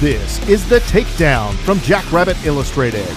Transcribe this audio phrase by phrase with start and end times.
[0.00, 3.08] This is The Takedown from Jackrabbit Illustrated.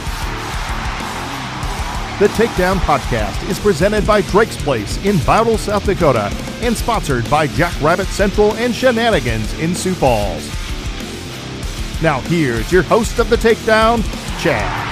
[2.17, 7.45] The Takedown podcast is presented by Drake's Place in Battle, South Dakota, and sponsored by
[7.45, 10.43] Jackrabbit Central and Shenanigans in Sioux Falls.
[12.01, 14.01] Now, here's your host of The Takedown,
[14.41, 14.91] Chad.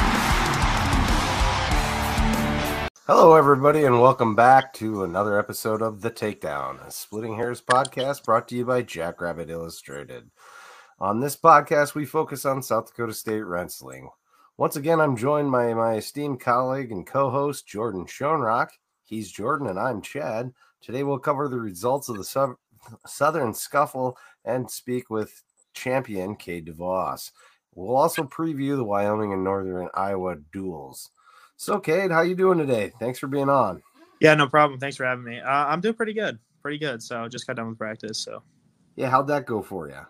[3.08, 8.24] Hello, everybody, and welcome back to another episode of The Takedown, a Splitting Hairs podcast
[8.26, 10.30] brought to you by Jackrabbit Illustrated.
[11.02, 14.10] On this podcast, we focus on South Dakota State wrestling.
[14.58, 18.68] Once again, I'm joined by my esteemed colleague and co host, Jordan Schoenrock.
[19.06, 20.52] He's Jordan, and I'm Chad.
[20.82, 22.58] Today, we'll cover the results of the
[23.06, 25.42] Southern Scuffle and speak with
[25.74, 27.32] champion Cade DeVos.
[27.76, 31.12] We'll also preview the Wyoming and Northern Iowa duels.
[31.56, 32.92] So, Cade, how you doing today?
[33.00, 33.82] Thanks for being on.
[34.20, 34.82] Yeah, no problem.
[34.82, 35.40] Thanks for having me.
[35.40, 37.02] Uh, I'm doing pretty good, pretty good.
[37.02, 38.20] So, just got done with practice.
[38.20, 38.44] So,
[38.98, 40.02] yeah, how'd that go for you?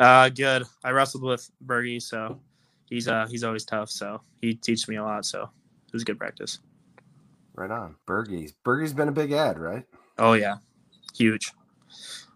[0.00, 0.64] Uh, good.
[0.82, 2.40] I wrestled with Bergie, so
[2.86, 3.90] he's uh he's always tough.
[3.90, 5.26] So he teaches me a lot.
[5.26, 6.58] So it was good practice.
[7.54, 9.84] Right on, Bergie's Bergie's been a big ad, right?
[10.18, 10.56] Oh yeah,
[11.14, 11.52] huge.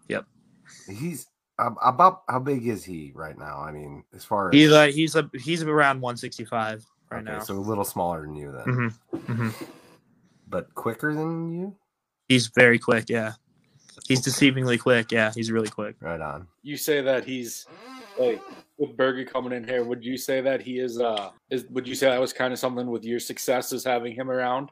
[0.09, 0.25] Yep.
[0.87, 1.27] He's
[1.57, 3.59] about how big is he right now?
[3.59, 7.39] I mean, as far as he's uh, he's a he's around 165 right okay, now.
[7.39, 8.65] So a little smaller than you then.
[8.65, 9.17] Mm-hmm.
[9.33, 9.65] Mm-hmm.
[10.47, 11.75] But quicker than you.
[12.27, 13.09] He's very quick.
[13.09, 13.33] Yeah.
[14.07, 15.11] He's deceivingly quick.
[15.11, 15.95] Yeah, he's really quick.
[15.99, 16.47] Right on.
[16.63, 17.65] You say that he's
[18.17, 18.41] like
[18.77, 19.83] with Bergie coming in here.
[19.83, 20.99] Would you say that he is?
[20.99, 24.13] Uh, is would you say that was kind of something with your success is having
[24.13, 24.69] him around?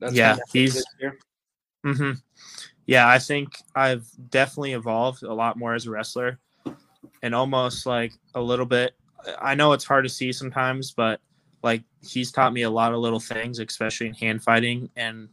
[0.00, 0.84] That's yeah, he's.
[1.86, 2.12] Mm-hmm.
[2.86, 6.38] Yeah, I think I've definitely evolved a lot more as a wrestler,
[7.22, 8.94] and almost like a little bit.
[9.40, 11.20] I know it's hard to see sometimes, but
[11.62, 15.28] like he's taught me a lot of little things, especially in hand fighting and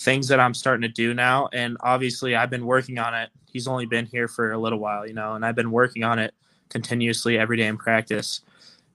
[0.00, 1.48] things that I'm starting to do now.
[1.52, 3.30] And obviously, I've been working on it.
[3.52, 6.18] He's only been here for a little while, you know, and I've been working on
[6.18, 6.32] it
[6.70, 8.40] continuously every day in practice.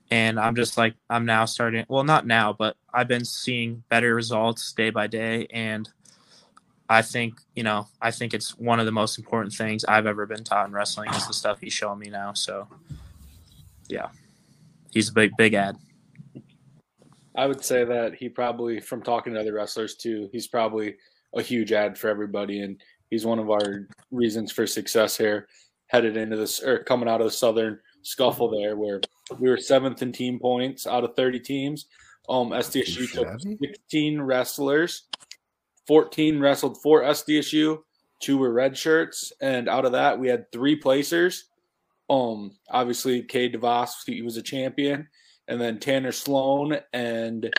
[0.09, 4.15] And I'm just like, I'm now starting, well, not now, but I've been seeing better
[4.15, 5.47] results day by day.
[5.51, 5.89] And
[6.89, 10.25] I think, you know, I think it's one of the most important things I've ever
[10.25, 12.33] been taught in wrestling is the stuff he's showing me now.
[12.33, 12.67] So,
[13.87, 14.09] yeah,
[14.91, 15.77] he's a big, big ad.
[17.37, 20.95] I would say that he probably, from talking to other wrestlers too, he's probably
[21.35, 25.47] a huge ad for everybody, and he's one of our reasons for success here,
[25.87, 29.01] headed into this or coming out of the Southern scuffle there, where
[29.39, 31.87] we were seventh in team points out of 30 teams.
[32.29, 33.27] Um, SDSU took
[33.61, 35.03] 16 wrestlers,
[35.87, 37.79] 14 wrestled for SDSU,
[38.19, 41.45] two were red shirts, and out of that we had three placers.
[42.09, 45.07] Um, obviously, Cade DeVos, he was a champion
[45.47, 47.53] and then Tanner Sloan and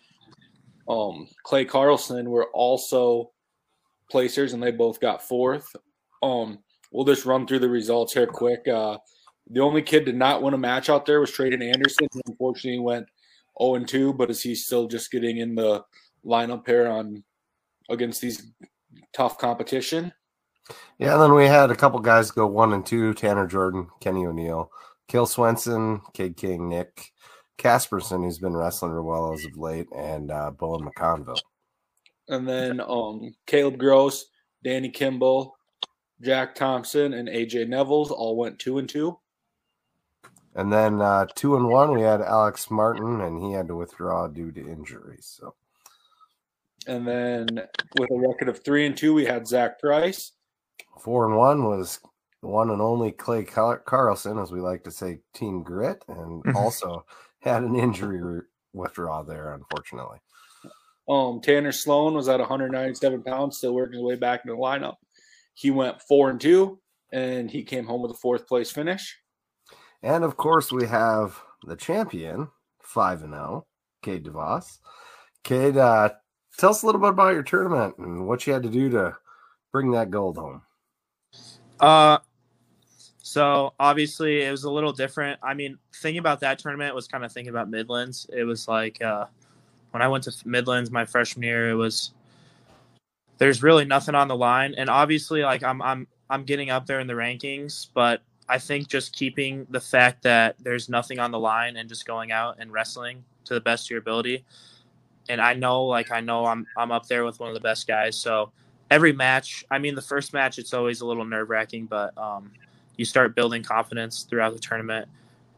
[0.88, 3.30] um, Clay Carlson were also
[4.10, 5.74] placers, and they both got fourth.
[6.22, 6.58] Um,
[6.92, 8.66] we'll just run through the results here quick.
[8.68, 8.98] Uh,
[9.50, 12.08] the only kid did not win a match out there was Traden Anderson.
[12.12, 13.06] He unfortunately, went
[13.60, 15.84] 0 and 2, but is he still just getting in the
[16.24, 17.22] lineup here on
[17.88, 18.52] against these
[19.12, 20.12] tough competition?
[20.98, 24.26] Yeah, and then we had a couple guys go one and two: Tanner Jordan, Kenny
[24.26, 24.72] O'Neill,
[25.06, 27.12] Kill Swenson, Cade King, Nick
[27.58, 31.40] Casperson, who's been wrestling real well as of late, and uh, Bowen McConville.
[32.28, 34.26] And then um, Caleb Gross,
[34.64, 35.56] Danny Kimball,
[36.20, 39.18] Jack Thompson, and AJ Nevels all went two and two.
[40.54, 44.26] And then uh, two and one, we had Alex Martin, and he had to withdraw
[44.26, 45.18] due to injury.
[45.20, 45.54] So,
[46.86, 47.46] and then
[47.98, 50.32] with a record of three and two, we had Zach Price.
[50.98, 52.00] Four and one was
[52.42, 56.56] the one and only Clay Carlson, as we like to say, Team Grit, and mm-hmm.
[56.56, 57.04] also
[57.40, 58.42] had an injury
[58.72, 60.18] withdrawal there, unfortunately.
[61.08, 64.96] Um, Tanner Sloan was at 197 pounds, still working his way back in the lineup.
[65.54, 66.80] He went four and two,
[67.12, 69.16] and he came home with a fourth place finish.
[70.02, 72.48] And of course, we have the champion,
[72.82, 73.66] five and zero, oh,
[74.02, 74.78] Cade DeVos.
[75.42, 76.10] Cade, uh,
[76.58, 79.16] tell us a little bit about your tournament and what you had to do to
[79.72, 80.62] bring that gold home.
[81.80, 82.18] Uh,
[83.36, 85.38] so obviously it was a little different.
[85.42, 88.26] I mean, thinking about that tournament was kind of thinking about Midlands.
[88.32, 89.26] It was like uh,
[89.90, 92.12] when I went to Midlands my freshman year, it was
[93.36, 96.98] there's really nothing on the line, and obviously like I'm I'm I'm getting up there
[96.98, 101.38] in the rankings, but I think just keeping the fact that there's nothing on the
[101.38, 104.46] line and just going out and wrestling to the best of your ability.
[105.28, 107.86] And I know like I know I'm I'm up there with one of the best
[107.86, 108.50] guys, so
[108.90, 109.62] every match.
[109.70, 112.50] I mean, the first match it's always a little nerve wracking, but um,
[112.96, 115.08] you start building confidence throughout the tournament.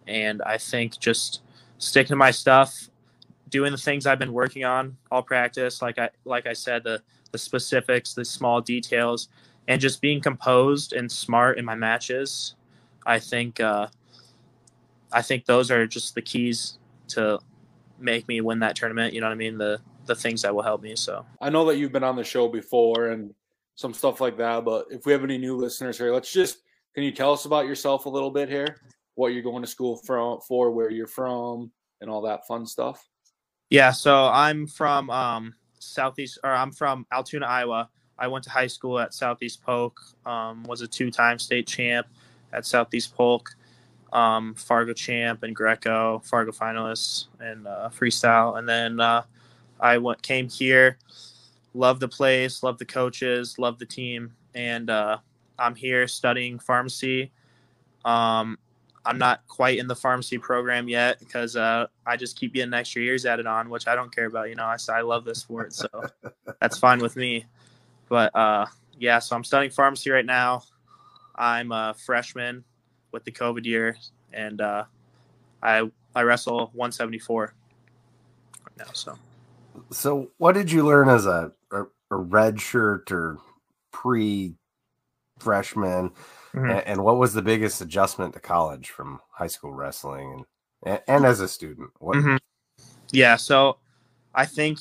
[0.06, 1.42] And I think just
[1.78, 2.88] sticking to my stuff,
[3.48, 7.02] doing the things I've been working on all practice, like I like I said, the
[7.32, 9.28] the specifics, the small details,
[9.68, 12.54] and just being composed and smart in my matches.
[13.06, 13.88] I think uh,
[15.12, 17.38] I think those are just the keys to
[17.98, 19.14] make me win that tournament.
[19.14, 19.58] You know what I mean?
[19.58, 20.96] The the things that will help me.
[20.96, 23.34] So I know that you've been on the show before and
[23.74, 26.62] some stuff like that, but if we have any new listeners here, let's just
[26.98, 28.76] can you tell us about yourself a little bit here?
[29.14, 33.08] What you're going to school from for, where you're from, and all that fun stuff?
[33.70, 37.88] Yeah, so I'm from um, Southeast, or I'm from Altoona, Iowa.
[38.18, 39.96] I went to high school at Southeast Polk.
[40.26, 42.08] Um, was a two-time state champ
[42.52, 43.54] at Southeast Polk,
[44.12, 48.58] um, Fargo champ and Greco, Fargo finalists and uh, freestyle.
[48.58, 49.22] And then uh,
[49.78, 50.98] I went came here,
[51.74, 55.18] love the place, love the coaches, love the team, and uh,
[55.58, 57.32] I'm here studying pharmacy.
[58.04, 58.58] Um,
[59.04, 63.00] I'm not quite in the pharmacy program yet because uh, I just keep getting extra
[63.02, 64.50] years added on, which I don't care about.
[64.50, 65.88] You know, I, I love this sport, so
[66.60, 67.46] that's fine with me.
[68.08, 68.66] But uh,
[68.98, 70.62] yeah, so I'm studying pharmacy right now.
[71.34, 72.64] I'm a freshman
[73.12, 73.96] with the COVID year,
[74.32, 74.84] and uh,
[75.62, 77.54] I I wrestle 174
[78.64, 78.92] right now.
[78.92, 79.18] So,
[79.90, 83.38] so what did you learn as a a, a red shirt or
[83.92, 84.54] pre
[85.38, 86.10] freshman,
[86.54, 86.70] mm-hmm.
[86.70, 90.44] and, and, what was the biggest adjustment to college from high school wrestling
[90.84, 91.90] and and, as a student?
[91.98, 92.16] What?
[92.16, 92.36] Mm-hmm.
[93.12, 93.78] Yeah, so
[94.34, 94.78] I think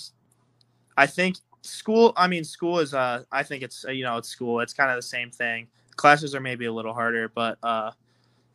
[0.98, 2.14] I think school.
[2.16, 4.60] I mean, school is uh, I think it's you know it's school.
[4.60, 5.68] It's kind of the same thing.
[5.96, 7.92] Classes are maybe a little harder, but uh,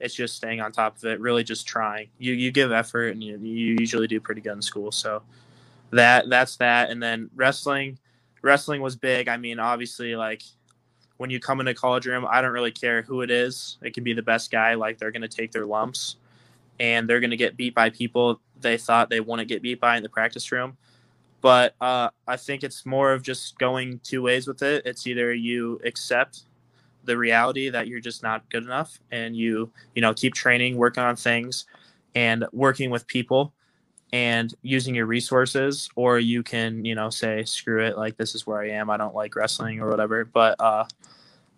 [0.00, 1.20] it's just staying on top of it.
[1.20, 2.08] Really, just trying.
[2.18, 4.92] You you give effort, and you you usually do pretty good in school.
[4.92, 5.22] So
[5.90, 6.90] that that's that.
[6.90, 7.98] And then wrestling,
[8.42, 9.28] wrestling was big.
[9.28, 10.42] I mean, obviously, like
[11.22, 13.78] when you come into a college room, I don't really care who it is.
[13.80, 14.74] It can be the best guy.
[14.74, 16.16] Like they're going to take their lumps,
[16.80, 19.96] and they're going to get beat by people they thought they wouldn't get beat by
[19.96, 20.76] in the practice room.
[21.40, 24.84] But uh, I think it's more of just going two ways with it.
[24.84, 26.42] It's either you accept
[27.04, 31.04] the reality that you're just not good enough, and you you know keep training, working
[31.04, 31.66] on things,
[32.16, 33.52] and working with people
[34.12, 38.46] and using your resources or you can you know say screw it like this is
[38.46, 40.24] where i am i don't like wrestling or whatever.
[40.24, 40.84] But uh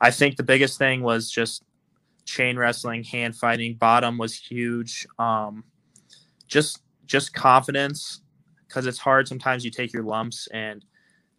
[0.01, 1.65] i think the biggest thing was just
[2.25, 5.65] chain wrestling hand fighting bottom was huge um
[6.47, 8.23] just just confidence
[8.67, 10.85] because it's hard sometimes you take your lumps and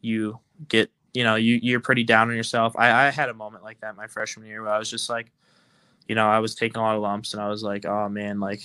[0.02, 2.76] you get you know you you're pretty down on yourself.
[2.78, 5.32] I i had a moment like that my freshman year where i was just like
[6.08, 8.40] you know i was taking a lot of lumps and i was like oh man
[8.40, 8.62] like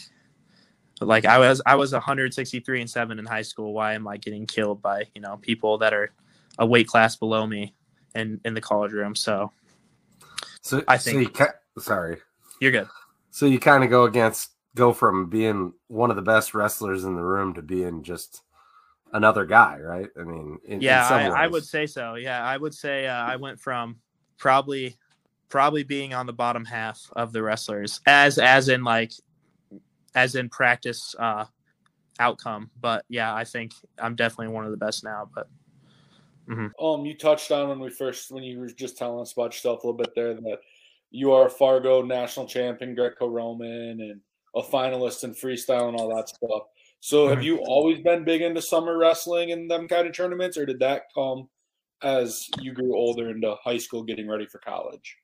[1.06, 3.72] like I was I was 163 and 7 in high school.
[3.72, 6.12] Why am I getting killed by, you know, people that are
[6.58, 7.74] a weight class below me
[8.14, 9.14] in in the college room?
[9.14, 9.52] So
[10.60, 12.18] So I think so you sorry.
[12.60, 12.88] You're good.
[13.30, 17.16] So you kind of go against go from being one of the best wrestlers in
[17.16, 18.42] the room to being just
[19.12, 20.08] another guy, right?
[20.18, 22.14] I mean, in, yeah, in I, I, would say so.
[22.14, 23.96] Yeah, I would say uh, I went from
[24.38, 24.96] probably
[25.48, 29.12] probably being on the bottom half of the wrestlers as as in like
[30.14, 31.44] as in practice uh,
[32.18, 32.70] outcome.
[32.80, 35.28] But yeah, I think I'm definitely one of the best now.
[35.34, 35.48] But
[36.48, 36.84] mm-hmm.
[36.84, 39.82] um, you touched on when we first when you were just telling us about yourself
[39.82, 40.58] a little bit there that
[41.10, 44.20] you are a Fargo national champion, Greco-Roman, and
[44.54, 46.62] a finalist in freestyle and all that stuff.
[47.00, 47.46] So have mm-hmm.
[47.46, 51.04] you always been big into summer wrestling and them kind of tournaments, or did that
[51.14, 51.48] come
[52.02, 55.16] as you grew older into high school, getting ready for college?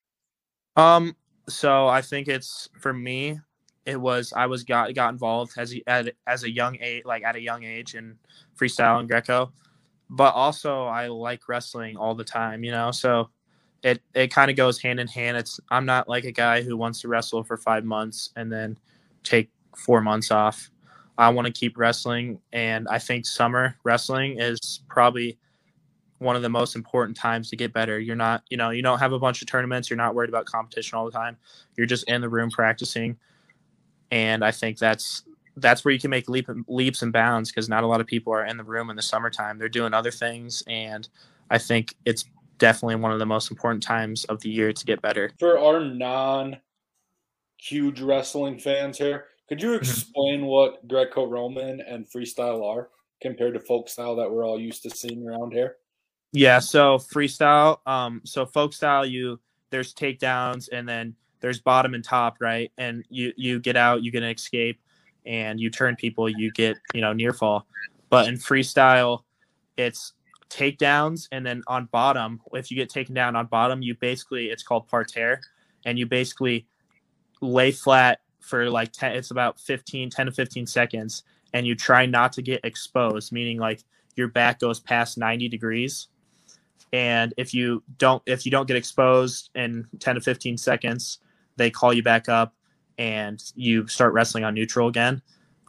[0.77, 1.17] Um,
[1.49, 3.41] so I think it's for me
[3.87, 7.23] it was I was got got involved as a, at, as a young age, like
[7.23, 8.19] at a young age in
[8.61, 9.53] freestyle and Greco,
[10.11, 12.91] but also I like wrestling all the time, you know.
[12.91, 13.31] So
[13.83, 15.37] it it kind of goes hand in hand.
[15.37, 18.77] It's I'm not like a guy who wants to wrestle for five months and then
[19.23, 20.71] take four months off.
[21.17, 25.39] I want to keep wrestling, and I think summer wrestling is probably
[26.19, 27.99] one of the most important times to get better.
[28.01, 29.89] You're not, you know, you don't have a bunch of tournaments.
[29.89, 31.37] You're not worried about competition all the time.
[31.77, 33.19] You're just in the room practicing
[34.11, 35.23] and I think that's
[35.57, 38.33] that's where you can make leap, leaps and bounds because not a lot of people
[38.33, 39.59] are in the room in the summertime.
[39.59, 41.09] They're doing other things, and
[41.51, 42.25] I think it's
[42.59, 45.33] definitely one of the most important times of the year to get better.
[45.39, 46.59] For our non
[47.59, 49.79] huge wrestling fans here, could you mm-hmm.
[49.79, 52.91] explain what Greco-Roman and freestyle are
[53.23, 55.77] compared to folk style that we're all used to seeing around here?
[56.33, 62.05] Yeah, so freestyle, um, so folk style, you there's takedowns and then there's bottom and
[62.05, 62.73] top, right?
[62.79, 64.81] And you you get out, you get an escape,
[65.25, 67.67] and you turn people, you get you know near fall.
[68.09, 69.23] But in freestyle,
[69.77, 70.13] it's
[70.49, 74.63] takedowns, and then on bottom, if you get taken down on bottom, you basically it's
[74.63, 75.41] called parterre,
[75.85, 76.67] and you basically
[77.41, 82.07] lay flat for like 10 it's about 15 10 to 15 seconds and you try
[82.07, 83.83] not to get exposed meaning like
[84.15, 86.09] your back goes past 90 degrees
[86.93, 91.19] and if you don't if you don't get exposed in 10 to 15 seconds
[91.57, 92.55] they call you back up
[92.99, 95.21] and you start wrestling on neutral again.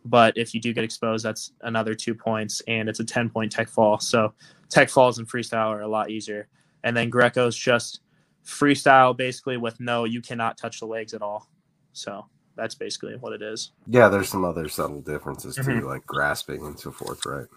[0.06, 3.51] But if you do get exposed, that's another two points, and it's a 10 point
[3.51, 4.00] tech fall.
[4.00, 4.34] So
[4.70, 6.48] tech falls and freestyle are a lot easier.
[6.84, 8.01] And then Greco's just
[8.46, 11.50] freestyle basically with no, you cannot touch the legs at all.
[11.91, 12.25] So
[12.56, 13.72] that's basically what it is.
[13.88, 15.84] Yeah, there's some other subtle differences too, Mhm.
[15.86, 17.48] like grasping and so forth, right?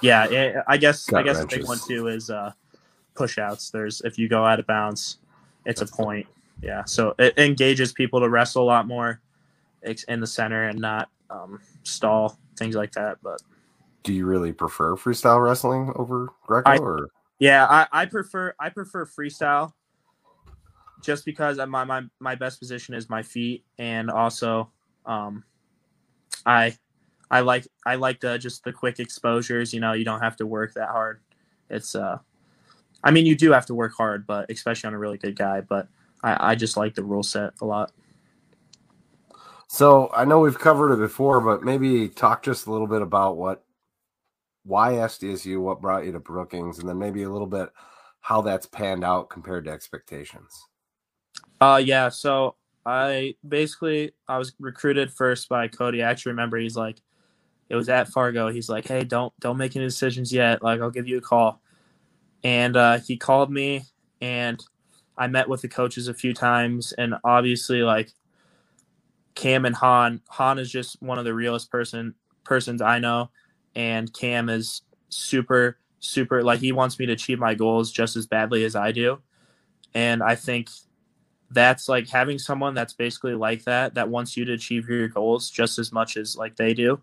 [0.00, 2.52] Yeah, it, I guess I guess the big one too is uh,
[3.14, 3.70] push outs.
[3.70, 5.18] There's if you go out of bounds,
[5.66, 6.26] it's a point.
[6.62, 9.20] Yeah, so it engages people to wrestle a lot more
[10.08, 13.18] in the center and not um, stall things like that.
[13.22, 13.42] But
[14.04, 18.68] Do you really prefer freestyle wrestling over Greco I- or yeah, I, I prefer I
[18.68, 19.72] prefer freestyle
[21.00, 24.70] just because my my my best position is my feet and also
[25.04, 25.42] um,
[26.46, 26.76] I
[27.30, 29.74] I like I like the just the quick exposures.
[29.74, 31.20] You know, you don't have to work that hard.
[31.68, 32.18] It's uh,
[33.02, 35.60] I mean, you do have to work hard, but especially on a really good guy.
[35.62, 35.88] But
[36.22, 37.92] I, I just like the rule set a lot.
[39.68, 43.36] So I know we've covered it before, but maybe talk just a little bit about
[43.36, 43.64] what
[44.64, 47.70] why SDSU, what brought you to Brookings, and then maybe a little bit
[48.20, 50.66] how that's panned out compared to expectations.
[51.60, 52.08] Uh, yeah.
[52.08, 56.02] So I basically I was recruited first by Cody.
[56.02, 57.00] I actually remember he's like,
[57.68, 58.48] it was at Fargo.
[58.48, 60.62] He's like, hey, don't don't make any decisions yet.
[60.62, 61.60] Like I'll give you a call.
[62.44, 63.84] And uh, he called me,
[64.20, 64.62] and
[65.16, 68.12] I met with the coaches a few times, and obviously like
[69.34, 70.20] Cam and Hahn.
[70.28, 72.14] Hahn is just one of the realest person
[72.44, 73.30] persons I know,
[73.74, 78.26] and Cam is super super like he wants me to achieve my goals just as
[78.26, 79.20] badly as I do,
[79.94, 80.70] and I think
[81.50, 85.50] that's like having someone that's basically like that that wants you to achieve your goals
[85.50, 87.00] just as much as like they do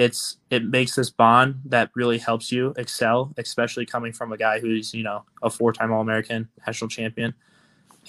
[0.00, 4.58] it's it makes this bond that really helps you excel especially coming from a guy
[4.58, 7.34] who's you know a four-time all-american national champion.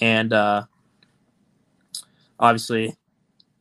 [0.00, 0.64] And uh
[2.40, 2.96] obviously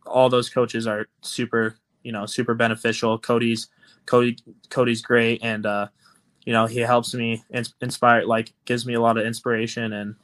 [0.06, 3.20] all those coaches are super you know super beneficial.
[3.20, 3.68] Cody's
[4.06, 4.38] cody
[4.70, 5.44] cody's great.
[5.44, 5.88] And uh
[6.46, 10.16] you know he helps me ins- inspire like gives me a lot of inspiration and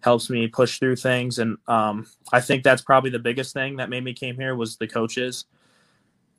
[0.00, 1.38] helps me push through things.
[1.38, 4.76] And um, i think that's probably the biggest thing that made me came here was
[4.76, 5.46] the coaches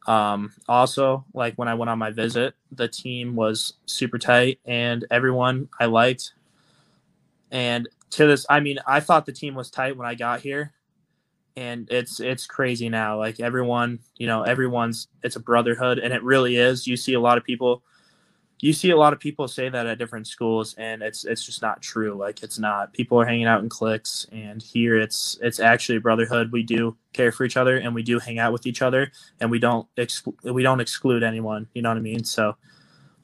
[0.07, 5.05] um, also like when i went on my visit the team was super tight and
[5.11, 6.33] everyone i liked.
[7.51, 10.73] And to this i mean i thought the team was tight when i got here.
[11.55, 13.17] And it's it's crazy now.
[13.17, 16.85] Like everyone you know everyone's it's a brotherhood and it really is.
[16.85, 17.81] You see a lot of people
[18.59, 21.61] you see a lot of people say that at different schools and it's it's just
[21.61, 22.15] not true.
[22.15, 26.51] Like it's not people are hanging out in cliques and here it's it's actually brotherhood.
[26.51, 29.51] We do care for each other and we do hang out with each other and
[29.51, 32.23] we don't exclu- we don't exclude anyone you know what i mean?
[32.23, 32.55] So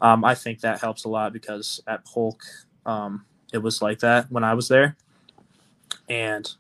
[0.01, 2.43] um, i think that helps a lot because at polk
[2.85, 4.97] um, it was like that when i was there.
[6.09, 6.51] And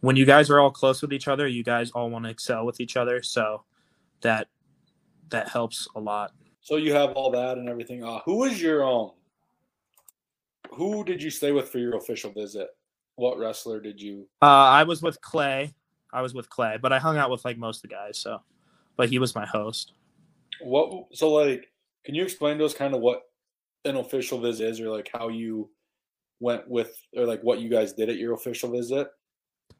[0.00, 2.64] when you guys are all close with each other you guys all want to excel
[2.64, 3.64] with each other so
[4.22, 4.48] that
[5.28, 6.32] that helps a lot
[6.64, 8.02] So you have all that and everything.
[8.02, 9.10] Uh, who was your um?
[10.72, 12.68] Who did you stay with for your official visit?
[13.16, 14.26] What wrestler did you?
[14.40, 15.74] Uh, I was with Clay.
[16.10, 18.18] I was with Clay, but I hung out with like most of the guys.
[18.18, 18.40] So,
[18.96, 19.92] but he was my host.
[20.62, 21.08] What?
[21.12, 21.70] So like,
[22.02, 23.24] can you explain to us kind of what
[23.84, 25.68] an official visit is, or like how you
[26.40, 29.08] went with, or like what you guys did at your official visit?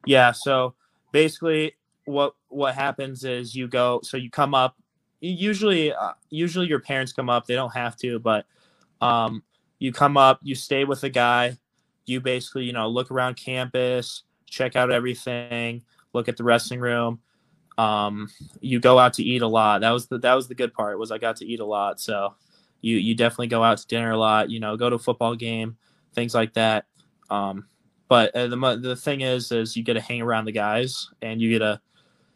[0.05, 0.31] Yeah.
[0.31, 0.75] So
[1.11, 1.73] basically,
[2.05, 4.01] what what happens is you go.
[4.03, 4.77] So you come up.
[5.21, 7.45] Usually, uh, usually your parents come up.
[7.45, 8.45] They don't have to, but
[9.01, 9.43] um,
[9.79, 10.39] you come up.
[10.43, 11.57] You stay with a guy.
[12.05, 17.19] You basically, you know, look around campus, check out everything, look at the wrestling room.
[17.77, 18.29] Um,
[18.61, 19.81] you go out to eat a lot.
[19.81, 21.99] That was the that was the good part was I got to eat a lot.
[21.99, 22.35] So
[22.81, 24.49] you you definitely go out to dinner a lot.
[24.49, 25.77] You know, go to a football game,
[26.13, 26.85] things like that.
[27.29, 27.67] Um,
[28.07, 31.41] but uh, the the thing is, is you get to hang around the guys, and
[31.41, 31.81] you get to,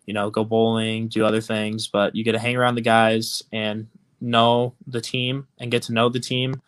[0.09, 1.85] you know, go bowling, do other things.
[1.85, 3.85] But you get to hang around the guys and
[4.19, 6.59] know the team and get to know the team,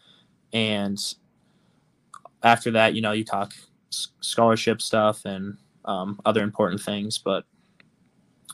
[0.53, 0.99] and
[2.43, 3.53] after that, you know, you talk
[3.89, 7.17] scholarship stuff and um, other important things.
[7.17, 7.45] But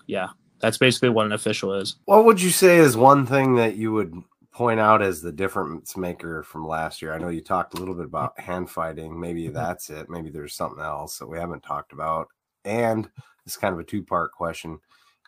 [0.05, 0.29] yeah,
[0.61, 1.97] that's basically what an official is.
[2.05, 5.97] What would you say is one thing that you would point out as the difference
[5.97, 7.13] maker from last year?
[7.13, 9.19] I know you talked a little bit about hand fighting.
[9.19, 10.09] Maybe that's it.
[10.09, 12.29] Maybe there's something else that we haven't talked about.
[12.63, 13.09] And
[13.47, 14.79] it's kind of a two part question.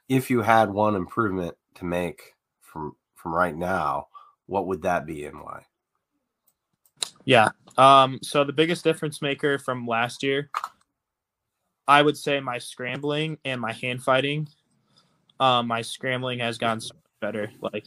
[0.10, 4.08] If you had one improvement to make from from right now,
[4.46, 5.64] what would that be and why?
[7.24, 7.50] Yeah.
[7.78, 10.50] Um, so the biggest difference maker from last year,
[11.88, 14.50] I would say my scrambling and my hand fighting.
[15.40, 17.52] Um, my scrambling has gotten so much better.
[17.62, 17.86] Like,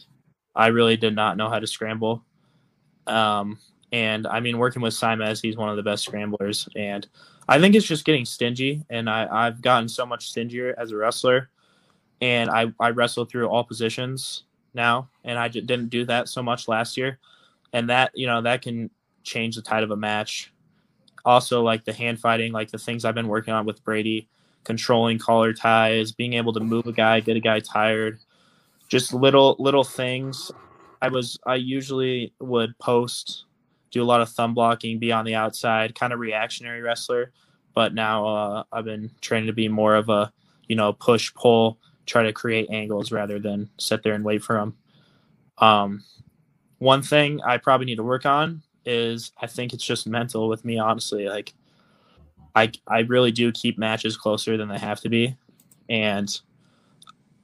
[0.55, 2.23] I really did not know how to scramble.
[3.05, 3.59] Um,
[3.91, 6.67] and I mean, working with Simez, he's one of the best scramblers.
[6.75, 7.07] And
[7.47, 8.85] I think it's just getting stingy.
[8.89, 11.49] And I, I've gotten so much stingier as a wrestler.
[12.21, 16.67] and I I wrestle through all positions now, and I didn't do that so much
[16.67, 17.19] last year,
[17.73, 18.89] and that you know that can
[19.23, 20.53] change the tide of a match.
[21.25, 24.29] Also, like the hand fighting, like the things I've been working on with Brady,
[24.65, 28.19] controlling collar ties, being able to move a guy, get a guy tired,
[28.89, 30.51] just little little things.
[31.01, 33.45] I was I usually would post,
[33.93, 37.31] do a lot of thumb blocking, be on the outside, kind of reactionary wrestler,
[37.75, 40.33] but now uh, I've been training to be more of a
[40.67, 44.57] you know push pull, try to create angles rather than sit there and wait for
[44.57, 44.75] them.
[45.59, 46.03] Um,
[46.79, 50.65] one thing I probably need to work on is I think it's just mental with
[50.65, 51.29] me, honestly.
[51.29, 51.53] Like,
[52.55, 55.37] I I really do keep matches closer than they have to be,
[55.87, 56.41] and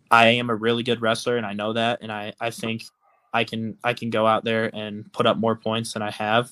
[0.10, 2.86] I am a really good wrestler, and I know that, and I I think
[3.34, 6.52] I can I can go out there and put up more points than I have,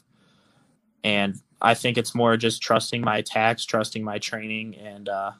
[1.03, 5.31] and I think it's more just trusting my attacks, trusting my training, and uh,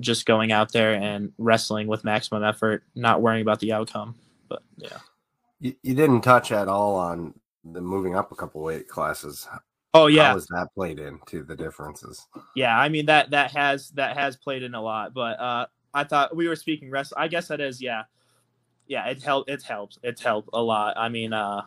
[0.00, 4.14] just going out there and wrestling with maximum effort, not worrying about the outcome.
[4.48, 4.98] But yeah,
[5.60, 7.34] you, you didn't touch at all on
[7.64, 9.46] the moving up a couple weight classes.
[9.94, 12.26] Oh yeah, how was that played into the differences?
[12.56, 16.04] Yeah, I mean that that has that has played in a lot, but uh, I
[16.04, 17.12] thought we were speaking rest.
[17.16, 18.04] I guess that is yeah,
[18.86, 19.08] yeah.
[19.08, 19.50] It helped.
[19.50, 19.98] It helped.
[20.02, 20.96] It's helped a lot.
[20.96, 21.62] I mean, uh,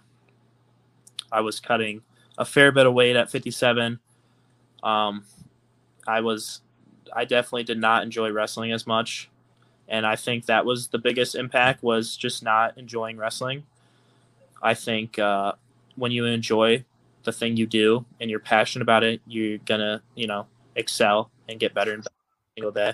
[1.31, 2.01] I was cutting
[2.37, 3.99] a fair bit of weight at 57.
[4.83, 5.25] Um,
[6.07, 6.61] I was,
[7.13, 9.29] I definitely did not enjoy wrestling as much,
[9.87, 13.63] and I think that was the biggest impact was just not enjoying wrestling.
[14.61, 15.53] I think uh,
[15.95, 16.85] when you enjoy
[17.23, 21.59] the thing you do and you're passionate about it, you're gonna, you know, excel and
[21.59, 22.15] get better and better
[22.57, 22.93] single day.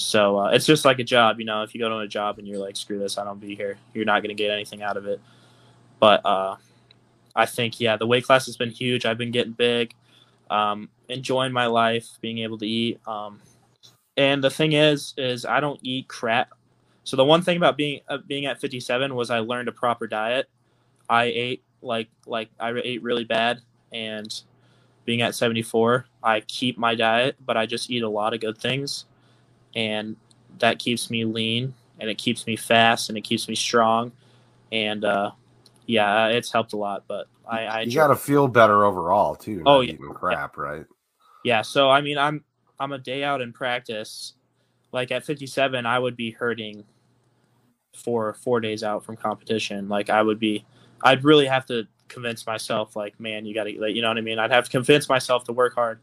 [0.00, 1.62] So uh, it's just like a job, you know.
[1.62, 3.78] If you go to a job and you're like, "Screw this, I don't be here,"
[3.94, 5.20] you're not gonna get anything out of it.
[5.98, 6.56] But uh,
[7.36, 9.04] I think, yeah, the weight class has been huge.
[9.04, 9.94] I've been getting big,
[10.50, 13.00] um, enjoying my life, being able to eat.
[13.06, 13.40] Um,
[14.16, 16.50] and the thing is, is I don't eat crap.
[17.04, 20.06] So the one thing about being uh, being at 57 was I learned a proper
[20.06, 20.48] diet.
[21.08, 23.60] I ate like like I ate really bad,
[23.92, 24.32] and
[25.04, 28.58] being at 74, I keep my diet, but I just eat a lot of good
[28.58, 29.06] things,
[29.74, 30.16] and
[30.58, 34.12] that keeps me lean and it keeps me fast and it keeps me strong,
[34.72, 35.30] and uh,
[35.86, 37.04] yeah, it's helped a lot.
[37.06, 39.62] But I, I you got to feel better overall too.
[39.66, 40.62] Oh yeah, crap, yeah.
[40.62, 40.84] right?
[41.44, 41.62] Yeah.
[41.62, 42.44] So I mean, I'm
[42.78, 44.34] I'm a day out in practice.
[44.92, 46.84] Like at 57, I would be hurting
[47.94, 49.88] for four days out from competition.
[49.88, 50.64] Like I would be
[51.02, 54.18] I'd really have to convince myself, like, man, you got to, like, you know what
[54.18, 54.38] I mean?
[54.38, 56.00] I'd have to convince myself to work hard.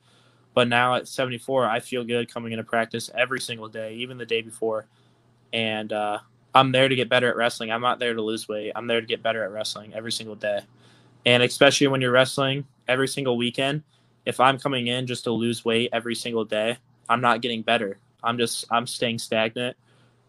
[0.58, 4.26] But now at 74, I feel good coming into practice every single day, even the
[4.26, 4.88] day before.
[5.54, 6.18] And uh,
[6.56, 7.72] I'm there to get better at wrestling.
[7.72, 8.72] I'm not there to lose weight.
[8.76, 10.62] I'm there to get better at wrestling every single day.
[11.28, 13.84] And especially when you're wrestling every single weekend,
[14.26, 18.00] if I'm coming in just to lose weight every single day, I'm not getting better.
[18.24, 19.78] I'm just I'm staying stagnant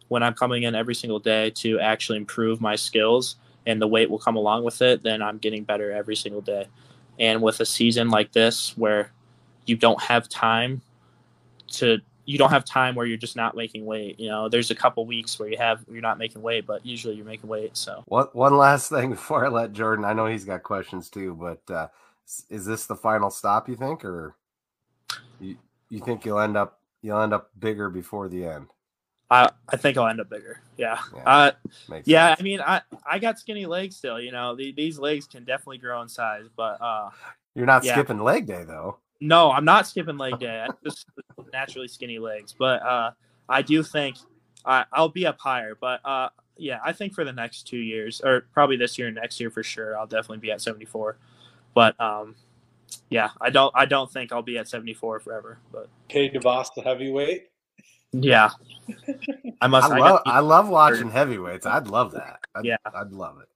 [0.09, 4.11] when I'm coming in every single day to actually improve my skills and the weight
[4.11, 6.67] will come along with it, then I'm getting better every single day.
[7.19, 9.11] And with a season like this where
[9.69, 10.81] you don't have time
[11.69, 14.21] to you don't have time where you're just not making weight.
[14.21, 17.15] You know, there's a couple weeks where you have you're not making weight, but usually
[17.15, 17.77] you're making weight.
[17.77, 21.35] So what one last thing before I let Jordan, I know he's got questions too,
[21.35, 21.89] but uh,
[22.51, 24.37] is this the final stop you think, or
[25.41, 25.57] you
[25.89, 28.67] you think you'll end up you'll end up bigger before the end?
[29.31, 30.63] I, I think I'll end up bigger.
[30.77, 30.99] Yeah.
[31.15, 31.23] Yeah.
[31.25, 31.51] Uh,
[32.05, 35.45] yeah I mean, I, I got skinny legs still, you know, the, these legs can
[35.45, 37.11] definitely grow in size, but, uh,
[37.55, 37.93] you're not yeah.
[37.93, 38.99] skipping leg day though.
[39.21, 40.65] No, I'm not skipping leg day.
[40.67, 41.07] I just
[41.53, 43.11] naturally skinny legs, but, uh,
[43.49, 44.17] I do think
[44.65, 48.21] I, I'll be up higher, but, uh, yeah, I think for the next two years
[48.21, 51.17] or probably this year and next year for sure, I'll definitely be at 74,
[51.75, 52.37] but, um,
[53.11, 55.89] yeah, I don't, I don't think I'll be at 74 forever, but.
[56.09, 57.49] K DeVos, the heavyweight.
[58.13, 58.51] Yeah,
[59.61, 59.91] I must.
[59.91, 60.21] I, I love.
[60.25, 61.67] I love watching heavyweights.
[61.67, 62.41] I'd love that.
[62.55, 63.49] I'd, yeah, I'd love it.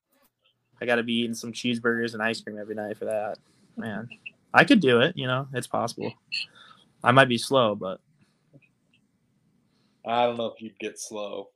[0.81, 3.39] I got to be eating some cheeseburgers and ice cream every night for that.
[3.77, 4.09] Man,
[4.55, 5.17] I could do it.
[5.17, 6.13] You know, it's possible.
[7.05, 8.01] I might be slow, but
[10.07, 11.49] I don't know if you'd get slow.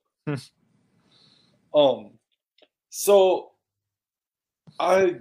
[1.75, 2.11] um,
[2.91, 3.51] so
[4.79, 5.17] I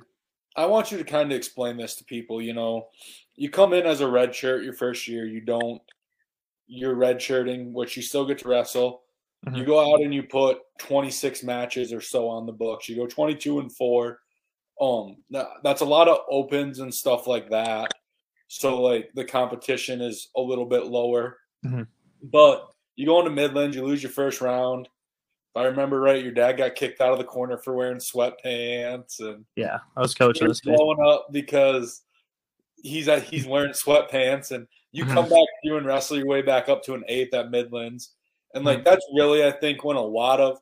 [0.55, 2.41] I want you to kind of explain this to people.
[2.41, 2.87] You know,
[3.35, 5.25] you come in as a red shirt your first year.
[5.25, 5.81] You don't
[6.67, 9.03] you're red shirting, which you still get to wrestle.
[9.45, 9.57] Mm-hmm.
[9.57, 12.89] You go out and you put 26 matches or so on the books.
[12.89, 14.19] You go 22 and four.
[14.79, 15.17] Um,
[15.63, 17.91] that's a lot of opens and stuff like that.
[18.47, 21.37] So like the competition is a little bit lower.
[21.65, 21.83] Mm-hmm.
[22.23, 24.87] But you go into Midlands, you lose your first round.
[24.87, 29.21] If I remember right, your dad got kicked out of the corner for wearing sweatpants,
[29.21, 32.01] and yeah, I was coaching this blowing up because
[32.83, 35.13] he's at, he's wearing sweatpants, and you mm-hmm.
[35.13, 38.11] come back, you and wrestle your way back up to an eighth at Midlands,
[38.55, 40.59] And like that's really, I think, when a lot of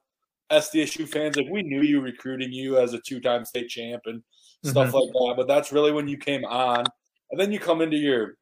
[0.53, 4.21] SDSU fans like we knew you recruiting you as a two-time state champ and
[4.63, 4.95] stuff mm-hmm.
[4.95, 6.85] like that, but that's really when you came on,
[7.31, 8.37] and then you come into your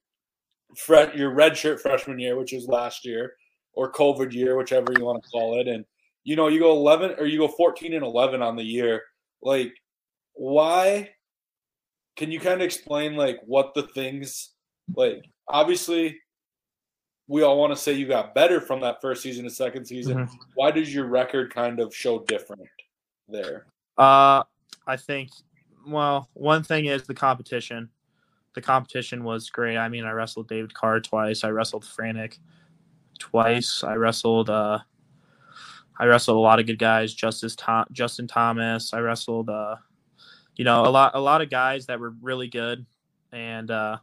[0.76, 3.34] fre- your redshirt freshman year, which was last year,
[3.74, 5.86] or COVID year, whichever you want to call it, and
[6.24, 9.02] you know you go 11 or you go 14 and 11 on the year.
[9.41, 9.74] Like,
[10.34, 11.10] why?
[12.17, 14.52] Can you kind of explain like what the things
[14.95, 15.24] like?
[15.47, 16.21] Obviously,
[17.32, 20.17] we all want to say you got better from that first season to second season.
[20.17, 20.36] Mm-hmm.
[20.56, 22.67] Why does your record kind of show different
[23.30, 23.67] there?
[23.98, 24.44] Uh,
[24.86, 25.30] I think,
[25.88, 27.88] well, one thing is the competition.
[28.54, 29.78] The competition was great.
[29.78, 31.46] I mean, I wrestled David Carr twice.
[31.46, 32.38] I wrestled Franek
[33.17, 33.82] twice.
[33.82, 34.80] I wrestled, uh,
[35.98, 37.13] I wrestled a lot of good guys.
[37.13, 38.94] Justice Tom, Justin Thomas.
[38.94, 39.78] I wrestled, uh,
[40.58, 42.86] you know, a lot, a lot of guys that were really good,
[43.32, 44.00] and uh,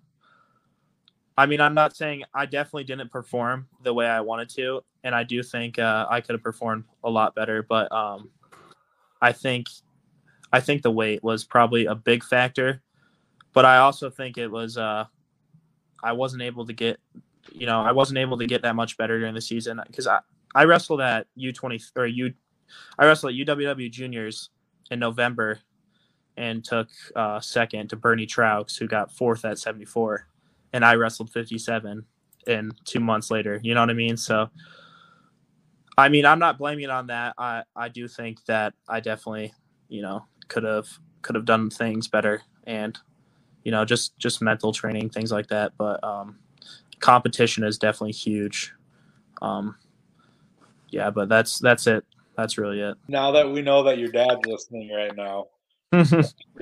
[1.38, 5.14] I mean, I'm not saying I definitely didn't perform the way I wanted to, and
[5.14, 7.62] I do think uh, I could have performed a lot better.
[7.62, 8.30] But um,
[9.22, 9.68] I think
[10.52, 12.82] I think the weight was probably a big factor.
[13.52, 15.04] But I also think it was uh,
[16.02, 16.98] I wasn't able to get,
[17.52, 20.18] you know, I wasn't able to get that much better during the season because I
[20.56, 22.34] I wrestled at U20 or U,
[22.98, 24.50] I wrestled at UWW juniors
[24.90, 25.60] in November,
[26.36, 30.26] and took uh, second to Bernie Truax, who got fourth at 74
[30.72, 32.04] and I wrestled 57
[32.46, 33.60] and two months later.
[33.62, 34.16] You know what I mean?
[34.16, 34.50] So,
[35.96, 37.34] I mean, I'm not blaming on that.
[37.38, 39.52] I, I do think that I definitely,
[39.88, 40.88] you know, could have
[41.22, 42.96] could have done things better and,
[43.64, 45.72] you know, just just mental training, things like that.
[45.76, 46.38] But um,
[47.00, 48.72] competition is definitely huge.
[49.42, 49.76] Um,
[50.90, 52.04] yeah, but that's that's it.
[52.36, 52.96] That's really it.
[53.08, 55.46] Now that we know that your dad's listening right now,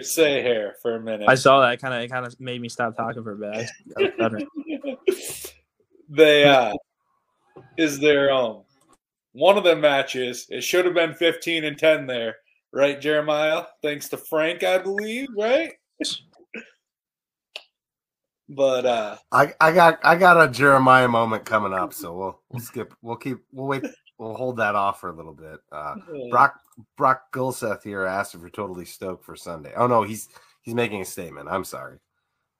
[0.00, 1.28] Say here for a minute.
[1.28, 1.80] I saw that.
[1.80, 4.46] Kind of, it kind of made me stop talking for a bit.
[6.08, 6.72] they uh,
[7.76, 8.62] is their um
[9.32, 10.46] one of the matches.
[10.48, 12.36] It should have been fifteen and ten there,
[12.72, 13.64] right, Jeremiah?
[13.82, 15.72] Thanks to Frank, I believe, right?
[18.48, 22.60] but uh I I got I got a Jeremiah moment coming up, so we'll we'll
[22.60, 22.94] skip.
[23.02, 23.38] We'll keep.
[23.50, 23.84] We'll wait
[24.18, 25.60] we'll hold that off for a little bit.
[25.70, 25.96] Uh,
[26.30, 26.60] Brock
[26.96, 29.72] Brock Gulseth here asked if you're totally stoked for Sunday.
[29.76, 30.28] Oh no, he's
[30.62, 31.48] he's making a statement.
[31.50, 31.98] I'm sorry.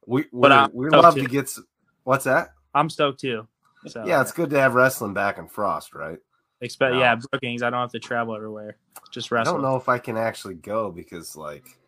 [0.07, 1.23] We we we love too.
[1.23, 1.49] to get.
[1.49, 1.66] Some,
[2.05, 2.51] what's that?
[2.75, 3.47] I'm stoked too.
[3.87, 6.19] So, yeah, it's good to have wrestling back in Frost, right?
[6.61, 7.01] Expect no.
[7.01, 7.62] yeah, Brookings.
[7.62, 8.77] I don't have to travel everywhere.
[9.11, 9.55] Just wrestle.
[9.55, 11.79] I don't know if I can actually go because like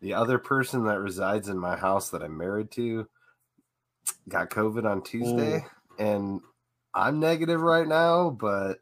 [0.00, 3.08] the other person that resides in my house that I'm married to
[4.28, 6.02] got COVID on Tuesday, Ooh.
[6.02, 6.40] and
[6.94, 8.80] I'm negative right now, but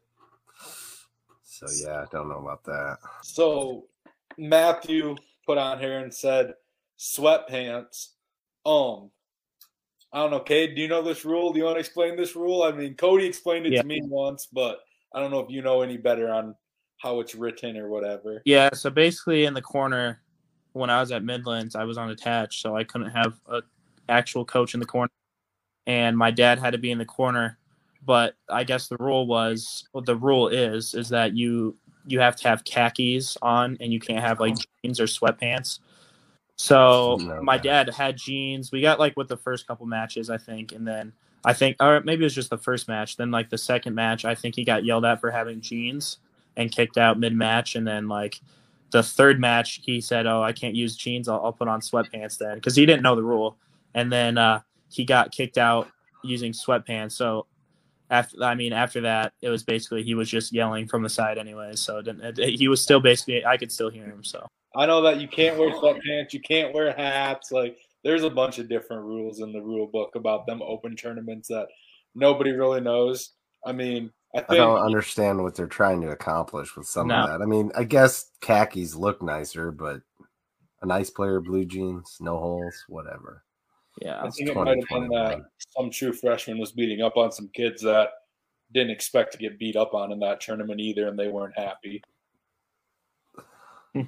[1.43, 2.97] so yeah, I don't know about that.
[3.21, 3.85] So
[4.37, 6.53] Matthew put on here and said
[6.97, 8.09] sweatpants.
[8.65, 9.11] Um,
[10.11, 10.75] I don't know, Cade.
[10.75, 11.51] Do you know this rule?
[11.51, 12.63] Do you want to explain this rule?
[12.63, 13.81] I mean, Cody explained it yeah.
[13.81, 14.79] to me once, but
[15.13, 16.55] I don't know if you know any better on
[16.97, 18.41] how it's written or whatever.
[18.45, 18.69] Yeah.
[18.73, 20.21] So basically, in the corner,
[20.73, 23.61] when I was at Midlands, I was unattached, so I couldn't have a
[24.07, 25.11] actual coach in the corner,
[25.85, 27.59] and my dad had to be in the corner
[28.05, 31.75] but I guess the rule was well, the rule is is that you
[32.07, 35.79] you have to have khakis on and you can't have like jeans or sweatpants.
[36.55, 38.71] So no, my dad had jeans.
[38.71, 41.13] We got like with the first couple matches, I think, and then
[41.45, 43.15] I think, or maybe it was just the first match.
[43.15, 46.17] Then like the second match, I think he got yelled at for having jeans
[46.57, 48.41] and kicked out mid match, and then like
[48.91, 51.29] the third match, he said, "Oh, I can't use jeans.
[51.29, 53.57] I'll, I'll put on sweatpants then," because he didn't know the rule.
[53.93, 55.89] And then uh, he got kicked out
[56.23, 57.13] using sweatpants.
[57.13, 57.45] So
[58.09, 61.37] after I mean after that it was basically he was just yelling from the side
[61.37, 64.47] anyway so it it, he was still basically I could still hear him so.
[64.75, 68.59] I know that you can't wear sweatpants you can't wear hats like there's a bunch
[68.59, 71.67] of different rules in the rule book about them open tournaments that
[72.15, 73.31] nobody really knows.
[73.65, 77.15] I mean I, think, I don't understand what they're trying to accomplish with some no.
[77.15, 77.41] of that.
[77.41, 80.01] I mean I guess khakis look nicer but
[80.81, 83.43] a nice player blue jeans no holes whatever
[84.01, 85.41] yeah, I think it might have been that
[85.77, 88.09] some true freshman was beating up on some kids that
[88.71, 92.01] didn't expect to get beat up on in that tournament either, and they weren't happy.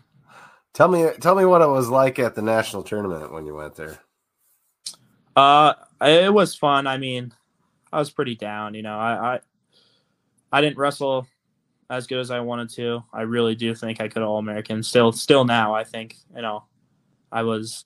[0.73, 3.75] tell me, tell me what it was like at the national tournament when you went
[3.75, 3.99] there.
[5.35, 6.87] Uh, it was fun.
[6.87, 7.33] I mean,
[7.91, 8.73] I was pretty down.
[8.73, 9.39] You know, I, I,
[10.53, 11.27] I didn't wrestle
[11.89, 13.03] as good as I wanted to.
[13.11, 14.83] I really do think I could all American.
[14.83, 16.63] Still, still now, I think you know,
[17.31, 17.85] I was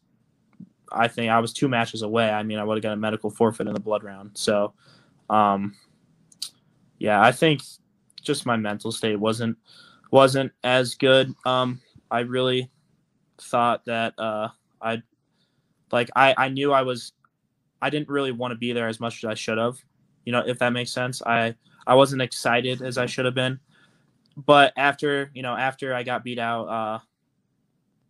[0.91, 2.29] I think I was two matches away.
[2.29, 4.31] I mean, I would have got a medical forfeit in the blood round.
[4.33, 4.73] So,
[5.29, 5.75] um,
[6.99, 7.61] yeah, I think
[8.21, 9.57] just my mental state wasn't
[10.11, 11.33] wasn't as good.
[11.45, 12.69] Um, I really
[13.37, 14.49] thought that uh,
[14.81, 15.01] I
[15.91, 17.13] like I I knew I was
[17.81, 19.77] I didn't really want to be there as much as I should have.
[20.25, 21.21] You know, if that makes sense.
[21.21, 21.55] I
[21.87, 23.59] I wasn't excited as I should have been.
[24.37, 26.99] But after you know after I got beat out, uh,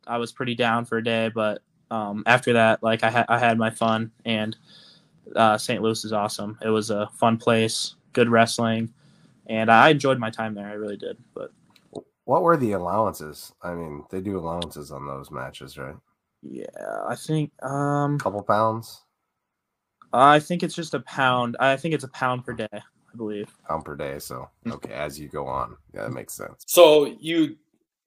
[0.08, 1.30] I was pretty down for a day.
[1.34, 1.62] But
[1.92, 4.56] um, after that, like I had I had my fun, and
[5.36, 5.82] uh, St.
[5.82, 6.58] Louis is awesome.
[6.64, 8.94] It was a fun place, good wrestling,
[9.48, 10.68] and I enjoyed my time there.
[10.68, 11.18] I really did.
[11.34, 11.52] But
[12.26, 13.54] what were the allowances?
[13.62, 15.96] I mean, they do allowances on those matches, right?
[16.42, 16.66] Yeah,
[17.08, 19.02] I think um couple pounds.
[20.14, 21.58] I think it's just a pound.
[21.60, 23.52] I think it's a pound per day, I believe.
[23.68, 24.20] Pound per day.
[24.20, 24.74] So mm.
[24.74, 26.64] okay, as you go on, yeah, that makes sense.
[26.68, 27.58] So you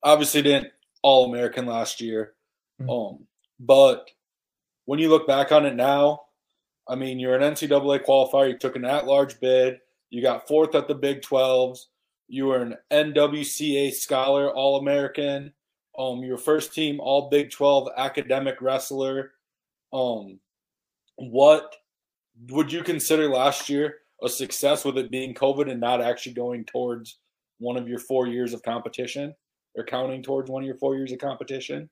[0.02, 2.34] obviously didn't All American last year,
[2.80, 2.90] mm-hmm.
[2.90, 3.26] um,
[3.58, 4.10] but
[4.84, 6.22] when you look back on it now,
[6.88, 8.50] I mean, you're an NCAA qualifier.
[8.50, 9.78] You took an at-large bid.
[10.10, 11.80] You got fourth at the Big 12s.
[12.28, 15.52] You were an NWCA scholar, All American.
[15.98, 19.32] Um, your first team All Big 12 academic wrestler.
[19.92, 20.40] Um,
[21.16, 21.74] what
[22.50, 26.64] would you consider last year a success with it being COVID and not actually going
[26.64, 27.18] towards
[27.58, 29.34] one of your four years of competition
[29.74, 31.90] or counting towards one of your four years of competition?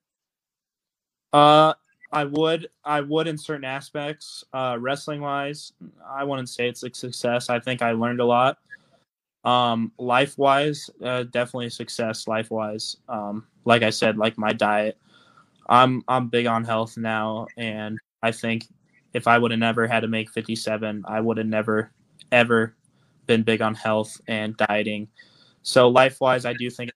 [1.36, 1.74] Uh,
[2.12, 5.74] I would, I would in certain aspects, uh, wrestling wise,
[6.08, 7.50] I wouldn't say it's a success.
[7.50, 8.56] I think I learned a lot.
[9.44, 12.26] Um, life wise, uh, definitely a success.
[12.26, 14.96] Life wise, um, like I said, like my diet,
[15.68, 18.64] I'm I'm big on health now, and I think
[19.12, 21.92] if I would have never had to make 57, I would have never
[22.32, 22.74] ever
[23.26, 25.06] been big on health and dieting.
[25.62, 26.94] So life wise, I do think it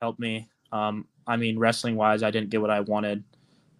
[0.00, 0.48] helped me.
[0.70, 3.24] Um, I mean, wrestling wise, I didn't get what I wanted,